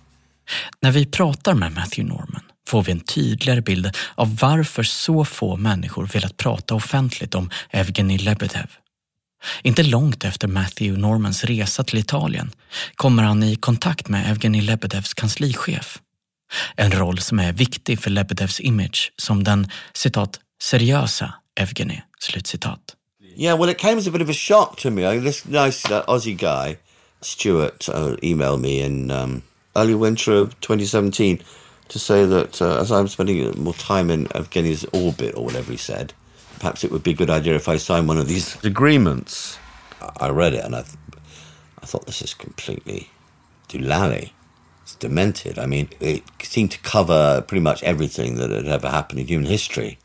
När 0.80 0.90
vi 0.90 1.06
pratar 1.06 1.54
med 1.54 1.72
Matthew 1.72 2.08
Norman 2.08 2.42
får 2.68 2.82
vi 2.82 2.92
en 2.92 3.00
tydligare 3.00 3.60
bild 3.60 3.90
av 4.14 4.36
varför 4.36 4.82
så 4.82 5.24
få 5.24 5.56
människor 5.56 6.06
velat 6.06 6.36
prata 6.36 6.74
offentligt 6.74 7.34
om 7.34 7.50
Evgenij 7.70 8.18
Lebedev. 8.18 8.70
Inte 9.62 9.82
långt 9.82 10.24
efter 10.24 10.48
Matthew 10.48 11.00
Normans 11.00 11.44
resa 11.44 11.84
till 11.84 11.98
Italien 11.98 12.50
kommer 12.94 13.22
han 13.22 13.42
i 13.42 13.56
kontakt 13.56 14.08
med 14.08 14.30
Evgenij 14.30 14.60
Lebedevs 14.60 15.14
kanslichef. 15.14 15.98
En 16.76 16.92
roll 16.92 17.18
som 17.18 17.38
är 17.40 17.52
viktig 17.52 17.98
för 17.98 18.10
Lebedevs 18.10 18.60
image 18.60 19.12
som 19.16 19.44
den 19.44 19.70
citat 19.92 20.40
seriösa 20.62 21.34
Evgenij. 21.60 22.04
Slutcitat. 22.20 22.80
Yeah, 23.36 23.58
well, 23.58 23.70
it 23.70 23.78
came 23.78 23.98
as 23.98 24.06
a 24.06 24.10
bit 24.10 24.22
of 24.22 24.28
a 24.28 24.32
shock 24.32 24.76
to 24.76 24.90
me. 24.90 25.20
This 25.20 25.44
nice 25.44 25.94
uh, 25.94 26.02
Aussie 26.06 26.36
guy, 26.36 26.76
Stuart, 27.20 27.88
uh, 27.88 28.14
emailed 28.22 28.60
me 28.60 28.84
in 28.84 29.10
um, 29.10 29.42
early 29.74 29.94
winter 29.94 30.32
of 30.32 30.54
2017 30.60 31.38
to 31.88 31.98
say 31.98 32.24
that 32.24 32.60
uh, 32.62 32.80
as 32.80 32.90
I'm 32.90 33.08
spending 33.08 33.62
more 33.62 33.74
time 33.74 34.10
in 34.10 34.26
Evgeny's 34.26 34.84
orbit, 34.92 35.34
or 35.36 35.44
whatever 35.44 35.70
he 35.72 35.78
said, 35.78 36.12
perhaps 36.58 36.84
it 36.84 36.90
would 36.90 37.02
be 37.02 37.12
a 37.12 37.14
good 37.14 37.30
idea 37.30 37.54
if 37.54 37.68
I 37.68 37.76
signed 37.76 38.08
one 38.08 38.18
of 38.18 38.28
these 38.28 38.62
agreements. 38.64 39.58
I 40.18 40.30
read 40.30 40.54
it 40.54 40.64
and 40.64 40.76
I, 40.76 40.82
th- 40.82 40.96
I 41.82 41.86
thought 41.86 42.06
this 42.06 42.22
is 42.22 42.34
completely 42.34 43.10
doolally. 43.68 44.30
It's 44.82 44.94
demented. 44.94 45.58
I 45.58 45.66
mean, 45.66 45.88
it 46.00 46.22
seemed 46.42 46.72
to 46.72 46.78
cover 46.80 47.42
pretty 47.46 47.62
much 47.62 47.82
everything 47.82 48.36
that 48.36 48.50
had 48.50 48.66
ever 48.66 48.88
happened 48.88 49.20
in 49.20 49.26
human 49.26 49.46
history. 49.46 49.98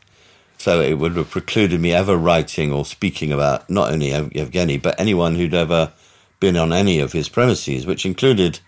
So 0.56 0.80
it 0.80 0.94
would 0.94 1.16
have 1.16 1.30
precluded 1.30 1.80
me 1.80 1.92
ever 1.92 2.16
writing 2.16 2.72
or 2.72 2.84
speaking 2.84 3.32
about 3.32 3.68
not 3.70 3.92
only 3.92 4.10
Evgeny, 4.10 4.80
but 4.80 4.98
anyone 5.00 5.34
who'd 5.34 5.54
ever 5.54 5.92
been 6.38 6.56
on 6.56 6.72
any 6.72 7.00
of 7.00 7.12
his 7.12 7.28
premises, 7.28 7.86
which 7.86 8.04
included 8.04 8.60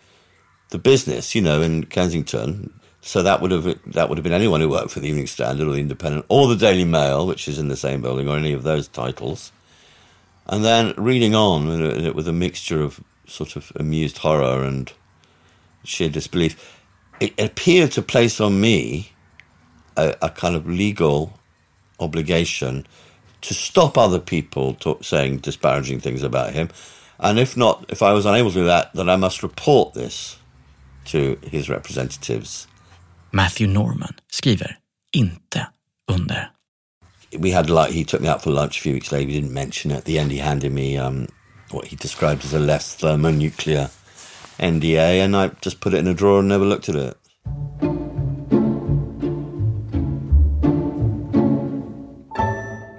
the 0.71 0.79
business, 0.79 1.35
you 1.35 1.43
know, 1.43 1.61
in 1.61 1.85
Kensington. 1.85 2.73
So 3.05 3.23
that 3.25 3.41
would 3.41 3.51
have 3.51 3.65
that 3.93 4.09
would 4.09 4.17
have 4.17 4.23
been 4.23 4.33
anyone 4.33 4.61
who 4.61 4.69
worked 4.69 4.93
for 4.93 5.01
the 5.01 5.09
Evening 5.09 5.27
Standard 5.27 5.67
or 5.67 5.73
the 5.73 5.81
Independent 5.81 6.25
or 6.29 6.47
the 6.47 6.57
Daily 6.57 6.85
Mail, 6.85 7.27
which 7.27 7.49
is 7.49 7.59
in 7.59 7.69
the 7.69 7.77
same 7.77 8.01
building, 8.01 8.29
or 8.29 8.37
any 8.37 8.53
of 8.53 8.63
those 8.63 8.87
titles. 8.87 9.51
And 10.47 10.65
then 10.65 10.95
reading 10.97 11.35
on 11.35 11.69
it 11.69 12.15
with 12.15 12.29
a 12.29 12.33
mixture 12.33 12.81
of 12.81 13.01
sort 13.27 13.57
of 13.57 13.73
amused 13.77 14.19
horror 14.19 14.63
and 14.63 14.93
sheer 15.85 16.09
disbelief, 16.09 16.81
it 17.21 17.39
appeared 17.41 17.91
to 17.93 18.03
place 18.03 18.41
on 18.41 18.61
me 18.61 19.13
a, 19.97 20.15
a 20.23 20.31
kind 20.31 20.55
of 20.55 20.67
legal 20.67 21.39
obligation 21.99 22.87
to 23.41 23.55
stop 23.55 23.99
other 23.99 24.21
people 24.21 24.75
talk, 24.75 25.03
saying 25.03 25.39
disparaging 25.39 26.01
things 26.01 26.23
about 26.23 26.53
him. 26.53 26.69
And 27.19 27.39
if 27.39 27.57
not, 27.57 27.85
if 27.89 28.03
I 28.03 28.13
was 28.13 28.27
unable 28.27 28.51
to 28.51 28.59
do 28.59 28.65
that, 28.67 28.93
then 28.95 29.09
I 29.09 29.17
must 29.17 29.43
report 29.43 29.95
this 29.95 30.39
to 31.07 31.39
his 31.43 31.69
representatives. 31.69 32.69
Matthew 33.33 33.73
Norman 33.73 34.15
skriver 34.31 34.77
inte 35.13 35.67
under. 36.13 36.51
We 37.39 37.53
had 37.53 37.71
like 37.71 37.93
he 37.93 38.05
took 38.05 38.21
me 38.21 38.29
out 38.29 38.43
for 38.43 38.51
lunch 38.51 38.79
a 38.79 38.83
few 38.83 38.93
weeks 38.93 39.13
later. 39.13 39.27
He 39.27 39.41
didn't 39.41 39.55
mention 39.55 39.93
it. 39.93 39.99
At 39.99 40.05
the 40.05 40.19
end, 40.19 40.33
he 40.33 40.39
handed 40.39 40.73
me 40.73 40.99
um, 40.99 41.27
what 41.71 41.87
he 41.87 41.97
described 41.97 42.45
as 42.45 42.55
a 42.55 42.59
less 42.59 42.95
thermonuclear 42.97 43.89
NDA, 44.59 45.25
and 45.25 45.37
I 45.37 45.51
just 45.65 45.81
put 45.81 45.95
it 45.95 45.99
in 45.99 46.09
a 46.09 46.15
drawer 46.15 46.39
and 46.39 46.49
never 46.49 46.65
looked 46.65 46.89
at 46.89 46.97
it. 46.97 47.17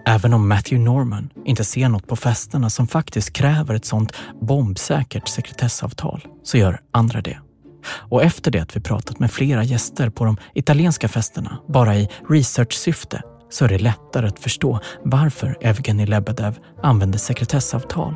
Även 0.06 0.34
om 0.34 0.48
Matthew 0.48 0.84
Norman 0.84 1.30
inte 1.46 1.64
ser 1.64 1.90
något 1.90 2.08
på 2.08 2.16
festerna 2.16 2.70
som 2.70 2.88
faktiskt 2.88 3.34
kräver 3.34 3.76
ett 3.76 3.86
sånt 3.86 4.14
bombsäkert 4.42 5.28
sekretessavtal 5.28 6.28
så 6.44 6.58
gör 6.58 6.82
andra 6.92 7.22
det. 7.22 7.40
Och 7.86 8.24
efter 8.24 8.52
det 8.52 8.60
att 8.60 8.76
vi 8.76 8.80
pratat 8.80 9.20
med 9.20 9.32
flera 9.32 9.64
gäster 9.64 10.10
på 10.10 10.26
de 10.26 10.38
italienska 10.54 11.08
festerna, 11.08 11.58
bara 11.68 11.96
i 11.96 12.10
researchsyfte, 12.30 13.22
så 13.50 13.66
är 13.66 13.70
det 13.70 13.80
lättare 13.80 14.28
att 14.28 14.40
förstå 14.40 14.80
varför 15.04 15.58
Evgenij 15.62 16.06
Lebedev 16.06 16.58
använder 16.84 17.20
sekretessavtal. 17.20 18.14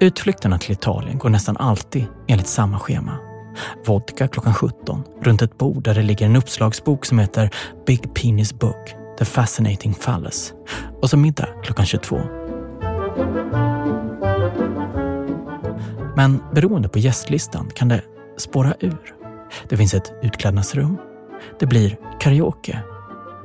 Utflykterna 0.00 0.58
till 0.58 0.72
Italien 0.72 1.18
går 1.18 1.28
nästan 1.28 1.56
alltid 1.56 2.04
enligt 2.28 2.46
samma 2.46 2.78
schema. 2.78 3.18
Vodka 3.86 4.28
klockan 4.28 4.54
17 4.54 5.04
runt 5.22 5.42
ett 5.42 5.58
bord 5.58 5.84
där 5.84 5.94
det 5.94 6.02
ligger 6.02 6.26
en 6.26 6.36
uppslagsbok 6.36 7.04
som 7.04 7.18
heter 7.18 7.50
Big 7.86 8.14
Penis 8.14 8.58
Book 8.58 8.94
The 9.18 9.24
Fascinating 9.24 9.94
Phallus 9.94 10.52
och 11.02 11.10
så 11.10 11.16
middag 11.16 11.48
klockan 11.62 11.86
22. 11.86 12.20
Men 16.16 16.42
beroende 16.54 16.88
på 16.88 16.98
gästlistan 16.98 17.70
kan 17.74 17.88
det 17.88 18.02
spåra 18.36 18.74
ur. 18.80 19.14
Det 19.68 19.76
finns 19.76 19.94
ett 19.94 20.12
utklädnadsrum. 20.22 20.98
Det 21.58 21.66
blir 21.66 21.96
karaoke. 22.20 22.82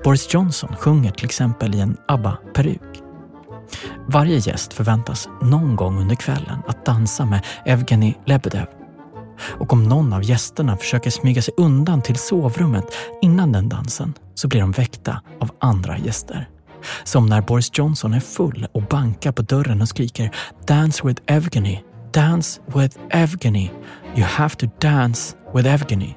Boris 0.04 0.34
Johnson 0.34 0.76
sjunger 0.76 1.12
till 1.12 1.26
exempel 1.26 1.76
i 1.76 1.80
en 1.80 1.98
ABBA-peruk. 2.08 3.02
Varje 4.08 4.38
gäst 4.38 4.74
förväntas 4.74 5.30
någon 5.42 5.76
gång 5.76 6.00
under 6.00 6.16
kvällen 6.16 6.60
att 6.68 6.86
dansa 6.86 7.26
med 7.26 7.46
Evgeni 7.66 8.18
Lebedev. 8.26 8.66
Och 9.42 9.74
om 9.74 9.84
någon 9.84 10.14
av 10.14 10.24
gästerna 10.24 10.78
försöker 10.78 11.10
smyga 11.10 11.42
sig 11.42 11.54
undan 11.58 12.02
till 12.02 12.16
sovrummet 12.16 12.86
innan 13.22 13.52
den 13.52 13.70
dansen 13.70 14.14
så 14.36 14.48
blir 14.48 14.62
de 14.62 14.72
väckta 14.72 15.22
av 15.40 15.52
andra 15.60 15.98
gäster. 15.98 16.50
Som 17.04 17.26
när 17.26 17.42
Boris 17.42 17.72
Johnson 17.74 18.14
är 18.14 18.20
full 18.20 18.68
och 18.72 18.82
bankar 18.82 19.32
på 19.32 19.42
dörren 19.42 19.82
och 19.82 19.90
skriker 19.90 20.36
“Dance 20.68 21.08
with 21.08 21.22
Evgeny, 21.26 21.80
dance 22.14 22.62
with 22.66 22.98
Evgeny, 23.10 23.70
you 24.16 24.26
have 24.26 24.56
to 24.56 24.68
dance 24.80 25.36
with 25.54 25.68
Evgeny”. 25.68 26.16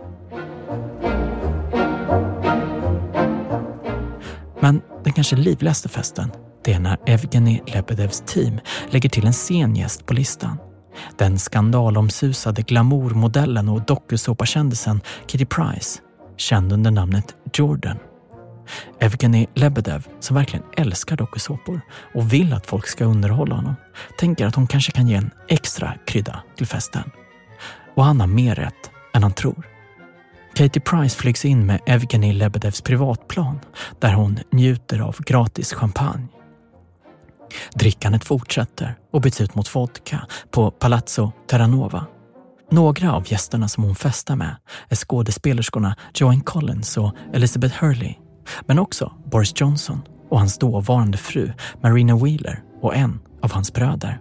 Men 4.61 4.83
den 5.05 5.12
kanske 5.12 5.37
livligaste 5.37 5.88
festen, 5.88 6.31
det 6.64 6.72
är 6.72 6.78
när 6.78 6.98
Evgeny 7.07 7.61
Lebedevs 7.66 8.22
team 8.26 8.61
lägger 8.90 9.09
till 9.09 9.26
en 9.26 9.33
sen 9.33 9.76
gäst 9.76 10.07
på 10.07 10.14
listan. 10.14 10.59
Den 11.18 11.38
skandalomsusade 11.38 12.62
glamourmodellen 12.62 13.68
och 13.68 13.83
dokusåpakändisen 13.83 15.00
Kitty 15.26 15.44
Price, 15.44 16.00
känd 16.37 16.72
under 16.72 16.90
namnet 16.90 17.35
Jordan. 17.55 17.96
Evgeny 19.00 19.46
Lebedev, 19.55 20.07
som 20.20 20.37
verkligen 20.37 20.64
älskar 20.76 21.16
dokusåpor 21.16 21.81
och 22.14 22.33
vill 22.33 22.52
att 22.52 22.66
folk 22.66 22.87
ska 22.87 23.05
underhålla 23.05 23.55
honom, 23.55 23.74
tänker 24.18 24.46
att 24.46 24.55
hon 24.55 24.66
kanske 24.66 24.92
kan 24.92 25.09
ge 25.09 25.14
en 25.14 25.31
extra 25.48 25.94
krydda 26.07 26.42
till 26.57 26.66
festen. 26.66 27.11
Och 27.94 28.05
han 28.05 28.20
har 28.20 28.26
mer 28.26 28.55
rätt 28.55 28.90
än 29.14 29.22
han 29.22 29.33
tror. 29.33 29.68
Katie 30.55 30.83
Price 30.83 31.16
flygs 31.16 31.44
in 31.44 31.66
med 31.66 31.81
Evgeni 31.87 32.33
Lebedevs 32.33 32.81
privatplan 32.81 33.61
där 34.00 34.12
hon 34.12 34.38
njuter 34.50 35.00
av 35.00 35.16
gratis 35.20 35.72
champagne. 35.72 36.28
Drickandet 37.74 38.24
fortsätter 38.24 38.98
och 39.12 39.20
byts 39.20 39.40
ut 39.40 39.55
mot 39.55 39.74
vodka 39.74 40.26
på 40.50 40.70
Palazzo 40.70 41.33
Terranova. 41.46 42.07
Några 42.70 43.12
av 43.12 43.33
gästerna 43.33 43.68
som 43.68 43.85
hon 43.85 43.94
festar 43.94 44.37
med 44.37 44.57
är 44.88 44.96
skådespelerskorna 44.96 45.96
Joanne 46.14 46.40
Collins 46.40 46.96
och 46.96 47.14
Elizabeth 47.33 47.85
Hurley. 47.85 48.14
Men 48.66 48.78
också 48.78 49.12
Boris 49.31 49.52
Johnson 49.57 50.02
och 50.31 50.38
hans 50.38 50.59
dåvarande 50.59 51.18
fru 51.18 51.52
Marina 51.83 52.16
Wheeler 52.16 52.62
och 52.81 52.96
en 52.96 53.20
av 53.42 53.52
hans 53.52 53.72
bröder. 53.72 54.20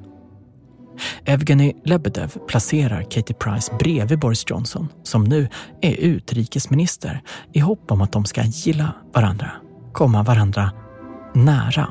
Evgeny 1.25 1.73
Lebedev 1.85 2.37
placerar 2.47 3.01
Katie 3.01 3.35
Price 3.35 3.73
bredvid 3.79 4.19
Boris 4.19 4.43
Johnson 4.47 4.87
som 5.03 5.23
nu 5.23 5.47
är 5.81 5.93
utrikesminister 5.93 7.21
i 7.53 7.59
hopp 7.59 7.91
om 7.91 8.01
att 8.01 8.11
de 8.11 8.25
ska 8.25 8.41
gilla 8.43 8.93
varandra, 9.13 9.51
komma 9.93 10.23
varandra 10.23 10.71
nära. 11.33 11.87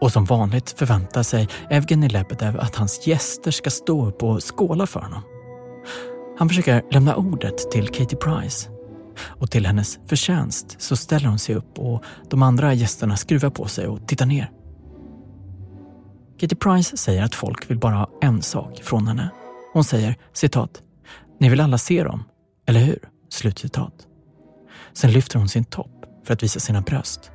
Och 0.00 0.12
som 0.12 0.24
vanligt 0.24 0.78
förväntar 0.78 1.22
sig 1.22 1.48
Evgeny 1.70 2.08
Lebedev 2.08 2.60
att 2.60 2.76
hans 2.76 3.06
gäster 3.06 3.50
ska 3.50 3.70
stå 3.70 4.06
upp 4.06 4.22
och 4.22 4.56
skåla 4.56 4.86
för 4.86 5.00
honom. 5.00 5.22
Han 6.38 6.48
försöker 6.48 6.82
lämna 6.90 7.16
ordet 7.16 7.70
till 7.70 7.88
Katie 7.88 8.18
Price 8.18 8.70
och 9.20 9.50
till 9.50 9.66
hennes 9.66 9.98
förtjänst 10.06 10.76
så 10.78 10.96
ställer 10.96 11.28
hon 11.28 11.38
sig 11.38 11.54
upp 11.54 11.78
och 11.78 12.04
de 12.30 12.42
andra 12.42 12.74
gästerna 12.74 13.16
skruvar 13.16 13.50
på 13.50 13.66
sig 13.66 13.86
och 13.86 14.08
tittar 14.08 14.26
ner. 14.26 14.50
Kitty 16.44 16.56
Price 16.56 16.96
säger 16.96 17.22
att 17.22 17.34
folk 17.34 17.70
vill 17.70 17.78
bara 17.78 17.94
ha 17.94 18.08
en 18.20 18.42
sak 18.42 18.80
från 18.82 19.06
henne. 19.06 19.30
Hon 19.72 19.84
säger 19.84 20.16
citat, 20.32 20.82
“Ni 21.40 21.48
vill 21.48 21.60
alla 21.60 21.78
se 21.78 22.04
dem, 22.04 22.24
eller 22.66 22.80
hur?” 22.80 22.98
Slutcitat. 23.28 24.06
Sen 24.92 25.12
lyfter 25.12 25.38
hon 25.38 25.48
sin 25.48 25.64
topp 25.64 26.04
för 26.24 26.34
att 26.34 26.42
visa 26.42 26.60
sina 26.60 26.80
bröst. 26.80 27.30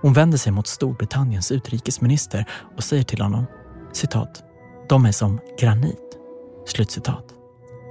Hon 0.00 0.12
vänder 0.12 0.38
sig 0.38 0.52
mot 0.52 0.66
Storbritanniens 0.66 1.52
utrikesminister 1.52 2.48
och 2.76 2.84
säger 2.84 3.02
till 3.02 3.20
honom 3.20 3.44
citat, 3.92 4.44
“De 4.88 5.06
är 5.06 5.12
som 5.12 5.40
granit.” 5.60 6.18
Slutcitat. 6.66 7.24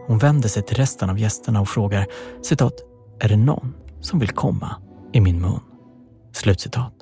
Hon 0.07 0.17
vänder 0.17 0.49
sig 0.49 0.63
till 0.63 0.77
resten 0.77 1.09
av 1.09 1.19
gästerna 1.19 1.61
och 1.61 1.69
frågar 1.69 2.07
citat, 2.41 2.73
“Är 3.19 3.29
det 3.29 3.37
någon 3.37 3.73
som 3.99 4.19
vill 4.19 4.31
komma 4.31 4.75
i 5.13 5.21
min 5.21 5.41
mun?” 5.41 5.59
Slutcitat. 6.33 6.93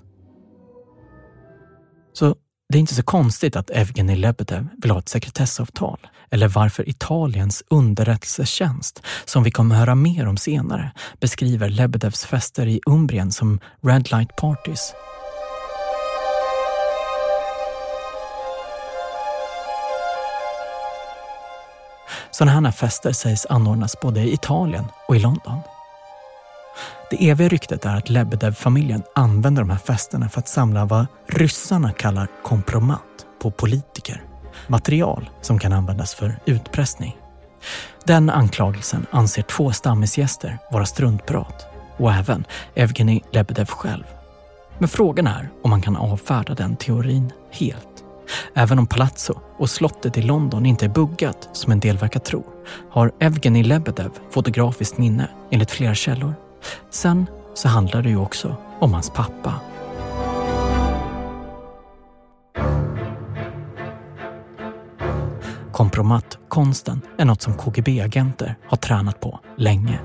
Så 2.13 2.35
det 2.71 2.77
är 2.77 2.79
inte 2.79 2.95
så 2.95 3.03
konstigt 3.03 3.55
att 3.55 3.69
Evgenij 3.69 4.15
Lebedev 4.15 4.67
vill 4.77 4.91
ha 4.91 4.99
ett 4.99 5.09
sekretessavtal 5.09 6.07
eller 6.29 6.47
varför 6.47 6.89
Italiens 6.89 7.63
underrättelsetjänst, 7.69 9.03
som 9.25 9.43
vi 9.43 9.51
kommer 9.51 9.75
höra 9.75 9.95
mer 9.95 10.27
om 10.27 10.37
senare, 10.37 10.91
beskriver 11.19 11.69
Lebedevs 11.69 12.25
fester 12.25 12.67
i 12.67 12.81
Umbrien 12.85 13.31
som 13.31 13.59
Red 13.81 14.11
Light 14.11 14.35
Parties. 14.35 14.93
Sådana 22.31 22.51
här 22.51 22.71
fester 22.71 23.11
sägs 23.11 23.45
anordnas 23.49 23.99
både 24.01 24.19
i 24.21 24.33
Italien 24.33 24.85
och 25.07 25.15
i 25.15 25.19
London. 25.19 25.59
Det 27.09 27.29
eviga 27.29 27.47
ryktet 27.49 27.85
är 27.85 27.95
att 27.95 28.09
Lebedev-familjen 28.09 29.03
använder 29.15 29.61
de 29.61 29.69
här 29.69 29.77
festerna 29.77 30.29
för 30.29 30.39
att 30.39 30.47
samla 30.47 30.85
vad 30.85 31.07
ryssarna 31.27 31.91
kallar 31.91 32.27
kompromat 32.43 33.25
på 33.41 33.51
politiker. 33.51 34.23
Material 34.67 35.29
som 35.41 35.59
kan 35.59 35.73
användas 35.73 36.15
för 36.15 36.39
utpressning. 36.45 37.17
Den 38.05 38.29
anklagelsen 38.29 39.05
anser 39.11 39.41
två 39.41 39.71
stammisgäster 39.71 40.57
vara 40.71 40.85
struntprat 40.85 41.67
och 41.97 42.13
även 42.13 42.45
Evgenij 42.75 43.23
Lebedev 43.31 43.65
själv. 43.65 44.03
Men 44.79 44.89
frågan 44.89 45.27
är 45.27 45.49
om 45.63 45.69
man 45.69 45.81
kan 45.81 45.95
avfärda 45.95 46.53
den 46.53 46.75
teorin 46.75 47.31
helt. 47.51 48.03
Även 48.53 48.79
om 48.79 48.87
Palazzo 48.87 49.39
och 49.57 49.69
slottet 49.69 50.17
i 50.17 50.21
London 50.21 50.65
inte 50.65 50.85
är 50.85 50.89
buggat, 50.89 51.49
som 51.53 51.71
en 51.71 51.79
del 51.79 51.97
verkar 51.97 52.19
tro, 52.19 52.43
har 52.91 53.11
Evgenij 53.19 53.63
Lebedev 53.63 54.11
fotografiskt 54.31 54.97
minne 54.97 55.29
enligt 55.51 55.71
flera 55.71 55.95
källor 55.95 56.35
Sen 56.89 57.25
så 57.53 57.67
handlar 57.67 58.01
det 58.01 58.09
ju 58.09 58.17
också 58.17 58.55
om 58.79 58.93
hans 58.93 59.09
pappa. 59.09 59.53
Kompromattkonsten 65.71 67.01
är 67.17 67.25
något 67.25 67.41
som 67.41 67.53
KGB-agenter 67.53 68.55
har 68.67 68.77
tränat 68.77 69.19
på 69.19 69.39
länge. 69.57 69.99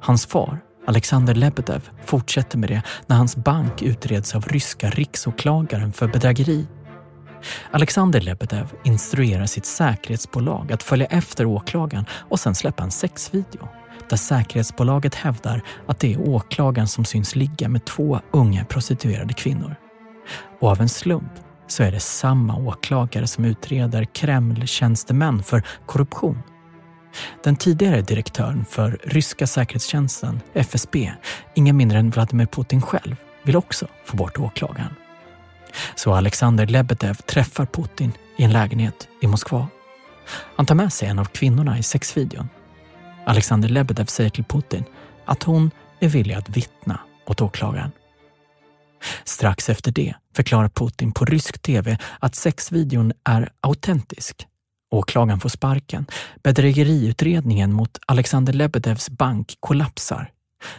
Hans 0.00 0.26
far, 0.26 0.58
Alexander 0.86 1.34
Lebedev, 1.34 1.90
fortsätter 2.04 2.58
med 2.58 2.68
det 2.68 2.82
när 3.06 3.16
hans 3.16 3.36
bank 3.36 3.82
utreds 3.82 4.34
av 4.34 4.44
ryska 4.44 4.90
riksåklagaren 4.90 5.92
för 5.92 6.08
bedrägeri. 6.08 6.66
Alexander 7.70 8.20
Lebedev 8.20 8.66
instruerar 8.84 9.46
sitt 9.46 9.66
säkerhetsbolag 9.66 10.72
att 10.72 10.82
följa 10.82 11.06
efter 11.06 11.46
åklagaren 11.46 12.04
och 12.10 12.40
sen 12.40 12.54
släppa 12.54 12.82
en 12.82 12.90
sexvideo 12.90 13.68
där 14.08 14.16
säkerhetsbolaget 14.16 15.14
hävdar 15.14 15.62
att 15.86 16.00
det 16.00 16.14
är 16.14 16.28
åklagaren 16.28 16.88
som 16.88 17.04
syns 17.04 17.36
ligga 17.36 17.68
med 17.68 17.84
två 17.84 18.20
unga 18.30 18.64
prostituerade 18.64 19.34
kvinnor. 19.34 19.76
Och 20.60 20.68
av 20.68 20.80
en 20.80 20.88
slump 20.88 21.32
så 21.66 21.82
är 21.82 21.92
det 21.92 22.00
samma 22.00 22.56
åklagare 22.56 23.26
som 23.26 23.44
utreder 23.44 24.04
Kreml-tjänstemän 24.04 25.42
för 25.42 25.62
korruption. 25.86 26.42
Den 27.44 27.56
tidigare 27.56 28.00
direktören 28.00 28.64
för 28.64 28.98
ryska 29.04 29.46
säkerhetstjänsten, 29.46 30.40
FSB, 30.54 31.12
ingen 31.54 31.76
mindre 31.76 31.98
än 31.98 32.10
Vladimir 32.10 32.46
Putin 32.46 32.82
själv, 32.82 33.16
vill 33.42 33.56
också 33.56 33.86
få 34.04 34.16
bort 34.16 34.38
åklagaren. 34.38 34.94
Så 35.94 36.14
Alexander 36.14 36.66
Lebedev 36.66 37.14
träffar 37.14 37.66
Putin 37.66 38.12
i 38.36 38.44
en 38.44 38.52
lägenhet 38.52 39.08
i 39.20 39.26
Moskva. 39.26 39.66
Han 40.56 40.66
tar 40.66 40.74
med 40.74 40.92
sig 40.92 41.08
en 41.08 41.18
av 41.18 41.24
kvinnorna 41.24 41.78
i 41.78 41.82
sexvideon 41.82 42.48
Alexander 43.24 43.68
Lebedev 43.68 44.04
säger 44.06 44.30
till 44.30 44.44
Putin 44.44 44.84
att 45.24 45.42
hon 45.42 45.70
är 46.00 46.08
villig 46.08 46.34
att 46.34 46.48
vittna 46.48 47.00
åt 47.26 47.40
åklagaren. 47.40 47.90
Strax 49.24 49.68
efter 49.68 49.92
det 49.92 50.14
förklarar 50.36 50.68
Putin 50.68 51.12
på 51.12 51.24
rysk 51.24 51.62
tv 51.62 51.98
att 52.18 52.34
sexvideon 52.34 53.12
är 53.24 53.52
autentisk. 53.60 54.46
Åklagaren 54.90 55.40
får 55.40 55.48
sparken. 55.48 56.06
Bedrägeriutredningen 56.42 57.72
mot 57.72 57.98
Alexander 58.06 58.52
Lebedevs 58.52 59.10
bank 59.10 59.56
kollapsar. 59.60 60.30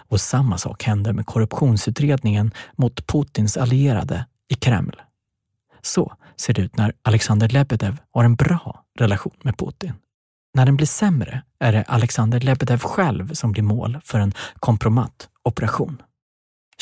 Och 0.10 0.22
samma 0.22 0.58
sak 0.58 0.84
händer 0.84 1.14
med 1.14 1.26
korruptionsutredningen 1.26 2.52
mot 2.76 3.08
Putins 3.08 3.58
allierade 3.58 4.26
i 4.52 4.56
Kreml. 4.56 5.02
Så 5.82 6.14
ser 6.38 6.54
det 6.54 6.62
ut 6.62 6.78
när 6.78 6.94
Alexander 7.02 7.50
Lebedev 7.50 7.98
har 8.12 8.24
en 8.24 8.36
bra 8.36 8.84
relation 9.00 9.38
med 9.44 9.58
Putin. 9.58 9.94
När 10.54 10.66
den 10.66 10.76
blir 10.76 10.88
sämre 10.88 11.42
är 11.60 11.72
det 11.72 11.84
Alexander 11.84 12.40
Lebedev 12.40 12.80
själv 12.80 13.34
som 13.34 13.52
blir 13.52 13.64
mål 13.64 14.00
för 14.04 14.20
en 14.20 14.34
kompromattoperation. 14.56 16.02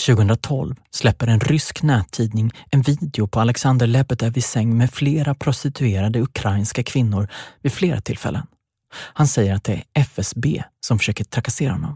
2012 0.05 0.75
släpper 0.91 1.27
en 1.27 1.39
rysk 1.39 1.83
nättidning 1.83 2.51
en 2.71 2.81
video 2.81 3.27
på 3.27 3.39
Alexander 3.39 3.87
Lebedev 3.87 4.37
i 4.37 4.41
säng 4.41 4.77
med 4.77 4.91
flera 4.91 5.35
prostituerade 5.35 6.21
ukrainska 6.21 6.83
kvinnor 6.83 7.27
vid 7.61 7.73
flera 7.73 8.01
tillfällen. 8.01 8.47
Han 8.93 9.27
säger 9.27 9.55
att 9.55 9.63
det 9.63 9.73
är 9.73 9.83
FSB 9.93 10.63
som 10.79 10.99
försöker 10.99 11.23
trakassera 11.23 11.71
honom. 11.71 11.95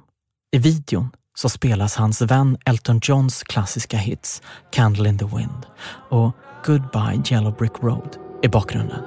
I 0.51 0.57
videon 0.57 1.11
så 1.37 1.49
spelas 1.49 1.95
hans 1.95 2.21
vän 2.21 2.57
Elton 2.65 2.99
Johns 3.03 3.43
klassiska 3.43 3.97
hits 3.97 4.41
Candle 4.71 5.09
in 5.09 5.17
the 5.17 5.25
Wind 5.25 5.65
och 6.09 6.31
Goodbye 6.65 7.23
Yellow 7.31 7.55
Brick 7.55 7.71
Road 7.81 8.17
i 8.43 8.47
bakgrunden. 8.47 9.03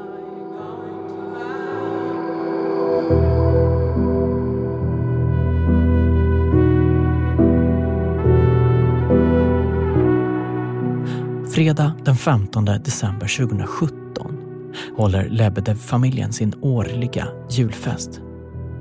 Fredag 11.54 11.92
den 12.04 12.16
15 12.16 12.64
december 12.64 13.46
2017 13.46 14.37
håller 14.96 15.28
Lebedev-familjen 15.28 16.33
sin 16.33 16.54
årliga 16.60 17.26
julfest. 17.50 18.29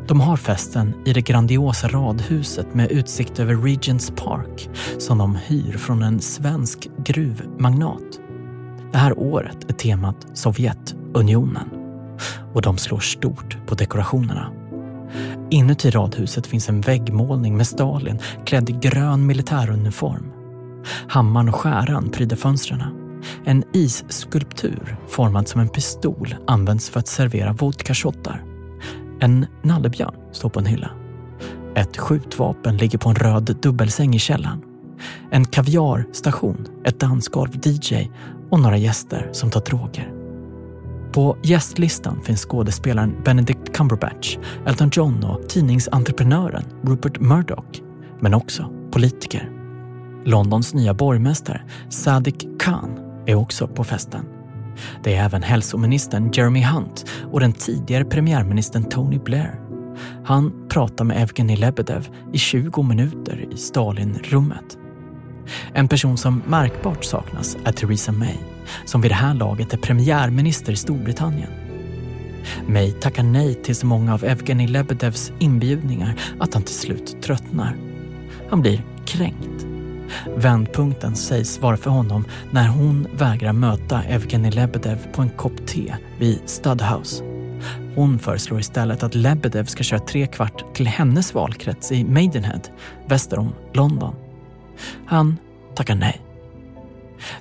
De 0.10 0.22
har 0.22 0.38
festen 0.38 0.93
i 1.05 1.14
det 1.14 1.22
grandiosa 1.22 1.88
radhuset 1.88 2.74
med 2.74 2.91
utsikt 2.91 3.39
över 3.39 3.55
Regents 3.55 4.12
Park 4.16 4.70
som 4.97 5.18
de 5.18 5.36
hyr 5.36 5.78
från 5.78 6.03
en 6.03 6.20
svensk 6.20 6.88
gruvmagnat. 6.97 8.20
Det 8.91 8.97
här 8.97 9.20
året 9.20 9.70
är 9.70 9.74
temat 9.74 10.28
Sovjetunionen 10.34 11.70
och 12.53 12.62
de 12.62 12.78
slår 12.78 12.99
stort 12.99 13.57
på 13.68 13.76
dekorationerna. 13.76 14.51
Inuti 15.49 15.89
radhuset 15.89 16.47
finns 16.47 16.70
en 16.70 16.82
väggmålning 16.82 17.57
med 17.57 17.68
Stalin 17.68 18.20
klädd 18.45 18.70
i 18.70 18.74
grön 18.74 19.26
militäruniform. 19.26 20.32
Hammaren 21.07 21.49
och 21.49 21.55
skäran 21.55 22.10
pryder 22.10 22.36
fönstren. 22.36 22.84
En 23.45 23.64
isskulptur 23.74 24.97
formad 25.07 25.47
som 25.47 25.62
en 25.62 25.70
pistol 25.70 26.36
används 26.47 26.89
för 26.89 26.99
att 26.99 27.07
servera 27.07 27.53
vodkashottar. 27.53 28.49
En 29.20 29.46
nallebjörn 29.62 30.16
står 30.32 30.50
på 30.50 30.60
en 30.60 30.66
hylla. 30.66 30.92
Ett 31.76 31.98
skjutvapen 31.98 32.78
ligger 32.78 32.98
på 32.98 33.10
en 33.10 33.16
röd 33.16 33.58
dubbelsäng 33.62 34.16
i 34.16 34.20
källaren. 34.20 34.62
en 35.32 35.46
kaviarstation, 35.46 36.68
ett 36.86 37.00
dansgolv, 37.00 37.50
DJ 37.64 38.10
och 38.50 38.60
några 38.60 38.78
gäster 38.78 39.30
som 39.32 39.50
tar 39.50 39.62
droger. 39.62 40.14
På 41.12 41.38
gästlistan 41.44 42.22
finns 42.24 42.46
skådespelaren 42.46 43.16
Benedict 43.26 43.74
Cumberbatch, 43.74 44.38
Elton 44.66 44.90
John 44.94 45.24
och 45.24 45.50
tidningsentreprenören 45.50 46.64
Rupert 46.84 47.20
Murdoch, 47.20 47.82
men 48.20 48.34
också 48.34 48.70
politiker. 48.92 49.52
Londons 50.26 50.74
nya 50.74 50.94
borgmästare 50.94 51.62
Sadiq 51.90 52.48
Khan 52.60 53.00
är 53.26 53.36
också 53.36 53.68
på 53.68 53.84
festen. 53.84 54.39
Det 55.04 55.16
är 55.16 55.26
även 55.26 55.44
hälsoministern 55.44 56.32
Jeremy 56.34 56.64
Hunt 56.64 57.06
och 57.32 57.40
den 57.40 57.54
tidigare 57.54 58.06
premiärministern 58.06 58.84
Tony 58.84 59.20
Blair. 59.20 59.60
Han 60.26 60.68
pratar 60.70 61.06
med 61.06 61.24
Evgenij 61.24 61.58
Lebedev 61.58 62.10
i 62.34 62.38
20 62.38 62.84
minuter 62.84 63.46
i 63.54 63.58
Stalinrummet. 63.58 64.78
En 65.74 65.88
person 65.88 66.18
som 66.18 66.44
märkbart 66.48 67.06
saknas 67.06 67.58
är 67.66 67.72
Theresa 67.72 68.12
May, 68.12 68.36
som 68.86 69.02
vid 69.02 69.12
det 69.12 69.16
här 69.16 69.34
laget 69.34 69.74
är 69.74 69.78
premiärminister 69.78 70.74
i 70.74 70.76
Storbritannien. 70.76 71.50
May 72.68 72.92
tackar 72.92 73.24
nej 73.24 73.54
till 73.54 73.76
så 73.76 73.86
många 73.86 74.14
av 74.14 74.24
Evgenij 74.24 74.68
Lebedevs 74.68 75.32
inbjudningar 75.40 76.16
att 76.40 76.54
han 76.54 76.64
till 76.64 76.76
slut 76.76 77.22
tröttnar. 77.22 77.76
Han 78.50 78.62
blir 78.62 78.84
kränkt. 79.06 79.69
Vändpunkten 80.36 81.16
sägs 81.16 81.60
vara 81.60 81.78
för 81.78 81.89
honom 81.89 82.26
när 82.51 82.68
hon 82.68 83.07
vägrar 83.18 83.53
möta 83.53 84.03
Evgenij 84.03 84.51
Lebedev 84.51 85.07
på 85.12 85.22
en 85.22 85.30
kopp 85.30 85.68
te 85.68 85.95
vid 86.20 86.39
Studhouse. 86.45 87.24
Hon 87.95 88.20
föreslår 88.20 88.60
istället 88.60 89.03
att 89.03 89.16
Lebedev 89.16 89.66
ska 89.66 89.84
köra 89.84 89.99
tre 89.99 90.28
kvart 90.28 90.76
till 90.76 90.88
hennes 90.88 91.34
valkrets 91.34 91.91
i 91.91 92.03
Maidenhead, 92.03 92.62
väster 93.05 93.39
om 93.39 93.53
London. 93.74 94.16
Han 95.05 95.38
tackar 95.76 95.95
nej. 95.95 96.22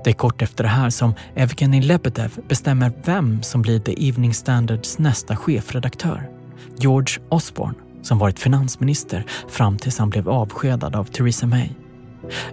Det 0.05 0.11
är 0.11 0.15
kort 0.15 0.43
efter 0.43 0.65
det 0.65 0.71
här 0.71 0.91
som 0.91 1.15
Evgenij 1.35 1.81
Lebedev 1.81 2.39
bestämmer 2.49 2.93
vem 3.05 3.43
som 3.43 3.63
blir 3.63 3.81
The 3.81 4.09
Evening 4.09 4.35
Standards 4.35 4.99
nästa 4.99 5.37
chefredaktör. 5.37 6.31
George 6.77 7.23
Osborne, 7.29 7.75
som 8.03 8.19
varit 8.19 8.39
finansminister 8.39 9.25
fram 9.49 9.79
tills 9.79 9.99
han 9.99 10.11
blev 10.11 10.29
avskedad 10.29 10.97
av 10.97 11.05
Theresa 11.05 11.47
May. 11.47 11.69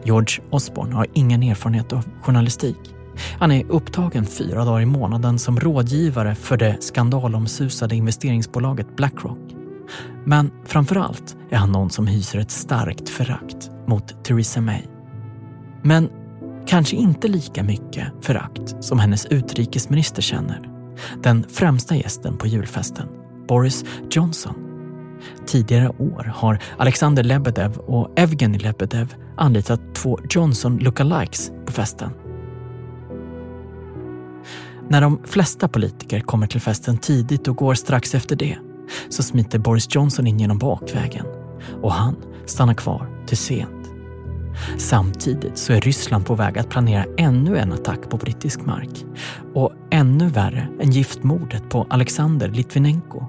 George 0.03 0.43
Osborne 0.49 0.95
har 0.95 1.07
ingen 1.13 1.43
erfarenhet 1.43 1.93
av 1.93 2.03
journalistik. 2.21 2.95
Han 3.39 3.51
är 3.51 3.71
upptagen 3.71 4.25
fyra 4.25 4.65
dagar 4.65 4.81
i 4.81 4.85
månaden 4.85 5.39
som 5.39 5.59
rådgivare 5.59 6.35
för 6.35 6.57
det 6.57 6.77
skandalomsusade 6.79 7.95
investeringsbolaget 7.95 8.95
Blackrock. 8.95 9.39
Men 10.25 10.51
framför 10.65 10.95
allt 10.95 11.37
är 11.49 11.57
han 11.57 11.71
någon 11.71 11.89
som 11.89 12.07
hyser 12.07 12.39
ett 12.39 12.51
starkt 12.51 13.09
förakt 13.09 13.69
mot 13.87 14.23
Theresa 14.23 14.61
May. 14.61 14.81
Men 15.83 16.09
kanske 16.67 16.95
inte 16.95 17.27
lika 17.27 17.63
mycket 17.63 18.07
förakt 18.21 18.83
som 18.83 18.99
hennes 18.99 19.25
utrikesminister 19.25 20.21
känner. 20.21 20.69
Den 21.23 21.45
främsta 21.49 21.95
gästen 21.95 22.37
på 22.37 22.47
julfesten, 22.47 23.07
Boris 23.47 23.85
Johnson. 24.11 24.55
Tidigare 25.45 25.89
år 25.89 26.31
har 26.35 26.59
Alexander 26.77 27.23
Lebedev 27.23 27.77
och 27.77 28.19
Evgeny 28.19 28.57
Lebedev 28.57 29.15
anlitat 29.37 29.81
två 29.93 30.19
Johnson 30.29 30.77
lookalikes 30.77 31.51
på 31.65 31.71
festen. 31.71 32.09
När 34.89 35.01
de 35.01 35.19
flesta 35.23 35.67
politiker 35.67 36.19
kommer 36.19 36.47
till 36.47 36.61
festen 36.61 36.97
tidigt 36.97 37.47
och 37.47 37.55
går 37.55 37.73
strax 37.73 38.15
efter 38.15 38.35
det 38.35 38.57
så 39.09 39.23
smiter 39.23 39.59
Boris 39.59 39.95
Johnson 39.95 40.27
in 40.27 40.39
genom 40.39 40.57
bakvägen 40.57 41.25
och 41.81 41.93
han 41.93 42.15
stannar 42.45 42.73
kvar 42.73 43.09
till 43.27 43.37
sent. 43.37 43.71
Samtidigt 44.77 45.57
så 45.57 45.73
är 45.73 45.81
Ryssland 45.81 46.25
på 46.25 46.35
väg 46.35 46.57
att 46.57 46.69
planera 46.69 47.05
ännu 47.17 47.57
en 47.57 47.71
attack 47.71 48.09
på 48.09 48.17
brittisk 48.17 48.65
mark 48.65 49.05
och 49.53 49.73
ännu 49.91 50.27
värre 50.27 50.67
än 50.79 50.91
giftmordet 50.91 51.69
på 51.69 51.87
Alexander 51.89 52.47
Litvinenko. 52.47 53.25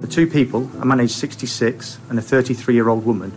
The 0.00 0.06
two 0.06 0.26
people, 0.32 0.80
a 0.80 0.84
man 0.84 1.00
aged 1.00 1.10
66 1.10 2.00
and 2.08 2.18
a 2.18 2.22
33 2.22 2.74
year 2.74 2.88
old 2.88 3.04
woman, 3.04 3.32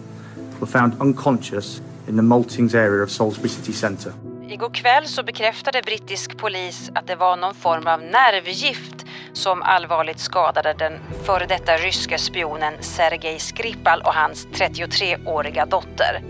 were 0.60 0.68
found 0.68 0.94
unconscious 1.00 1.82
in 2.10 2.16
the 2.16 2.22
Maltings 2.22 2.76
area 2.76 3.04
of 3.04 3.12
Salisbury 3.12 3.50
city 3.50 3.74
centre. 3.74 4.12
Igår 4.50 4.70
kväll 4.74 5.08
så 5.08 5.24
bekräftade 5.24 5.82
brittisk 5.86 6.38
polis 6.38 6.92
att 6.96 7.08
det 7.08 7.16
var 7.16 7.38
någon 7.38 7.54
form 7.54 7.88
av 7.88 8.02
nervgift 8.02 9.06
som 9.34 9.62
allvarligt 9.62 10.20
skadade 10.20 10.76
den 10.80 10.94
före 11.24 11.46
detta 11.46 11.72
ryska 11.78 12.18
spionen 12.18 12.74
Sergej 12.80 13.40
Skripal 13.40 14.02
och 14.02 14.14
hans 14.14 14.48
33-åriga 14.48 15.66
dotter. 15.66 16.22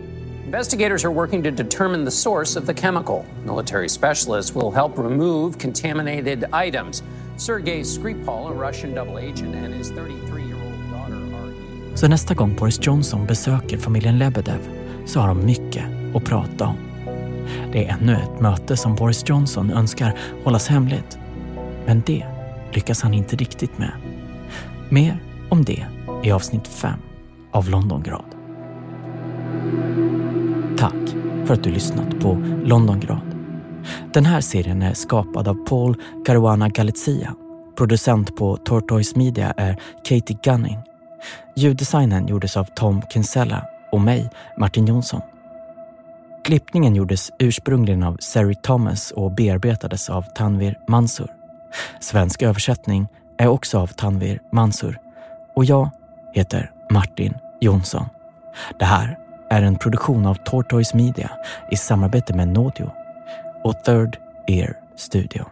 Investigators 0.46 1.06
are 1.06 1.14
working 1.14 1.44
to 1.44 1.52
determine 1.52 2.06
the 2.06 2.12
source 2.12 2.60
of 2.60 2.66
the 2.66 2.74
chemical. 2.74 3.26
Military 3.46 3.90
specialists 3.90 4.56
will 4.56 4.72
help 4.72 4.98
remove 4.98 5.60
contaminated 5.62 6.46
items. 6.68 7.04
Sergei 7.38 7.84
Skripal, 7.84 8.52
a 8.52 8.68
Russian 8.68 8.96
double 8.96 9.18
agent, 9.18 9.56
and 9.56 9.74
his 9.74 9.92
33-year-old 9.92 10.92
daughter 10.92 11.16
are... 11.16 11.98
Så 11.98 12.08
nästa 12.08 12.34
gång 12.34 12.56
Boris 12.56 12.80
Johnson 12.82 13.26
besöker 13.26 13.78
familjen 13.78 14.18
Lebedev 14.18 14.60
så 15.10 15.20
har 15.20 15.28
de 15.28 15.46
mycket 15.46 15.86
att 16.16 16.24
prata 16.24 16.68
om. 16.68 16.76
Det 17.72 17.86
är 17.86 17.98
ännu 18.02 18.14
ett 18.14 18.42
möte 18.42 18.78
som 18.78 18.96
Boris 18.96 19.24
Johnson 19.30 19.72
önskar 19.72 20.18
hållas 20.44 20.68
hemligt. 20.68 21.20
Men 21.86 22.04
det 22.06 22.26
lyckas 22.72 23.02
han 23.02 23.14
inte 23.14 23.36
riktigt 23.36 23.78
med. 23.78 23.92
Mer 24.90 25.20
om 25.50 25.64
det 25.64 25.86
i 26.24 26.32
avsnitt 26.32 26.68
5 26.68 26.94
av 27.52 27.70
Londongrad. 27.70 28.26
Tack 30.78 31.16
för 31.46 31.54
att 31.54 31.64
du 31.64 31.72
lyssnat 31.72 32.20
på 32.20 32.44
Londongrad. 32.64 33.36
Den 34.14 34.26
här 34.26 34.42
serien 34.42 34.82
är 34.82 34.94
skapad 34.94 35.48
av 35.48 35.66
Paul 35.66 35.96
Caruana 36.26 36.70
Galizia. 36.70 37.36
Producent 37.78 38.36
på 38.36 38.58
Tortoise 38.58 39.18
Media 39.18 39.54
är 39.58 39.80
Katie 40.04 40.38
Gunning. 40.44 40.78
Ljuddesignen 41.56 42.28
gjordes 42.28 42.58
av 42.58 42.68
Tom 42.76 43.02
Kinsella 43.14 43.66
och 43.92 44.02
mig, 44.02 44.30
Martin 44.58 44.86
Jonsson. 44.86 45.22
Klippningen 46.44 46.96
gjordes 46.96 47.32
ursprungligen 47.40 48.04
av 48.04 48.18
Sari 48.20 48.56
Thomas 48.56 49.12
och 49.12 49.32
bearbetades 49.32 50.10
av 50.10 50.22
Tanvir 50.36 50.80
Mansur. 50.88 51.28
Svensk 52.00 52.42
översättning 52.42 53.08
är 53.38 53.48
också 53.48 53.80
av 53.80 53.88
Tanvir 53.88 54.40
Mansur. 54.52 55.00
Och 55.56 55.66
jag 55.66 55.90
heter 56.34 56.72
Martin 56.90 57.34
Jonsson. 57.60 58.06
Det 58.80 58.86
här 58.86 59.18
är 59.50 59.62
en 59.62 59.76
produktion 59.76 60.26
av 60.26 60.36
Tortoise 60.36 60.98
Media 60.98 61.32
i 61.72 61.76
samarbete 61.78 62.34
med 62.34 62.48
Nodio 62.48 62.92
och 63.64 63.84
Third 63.84 64.18
Ear 64.48 64.74
Studio. 64.96 65.46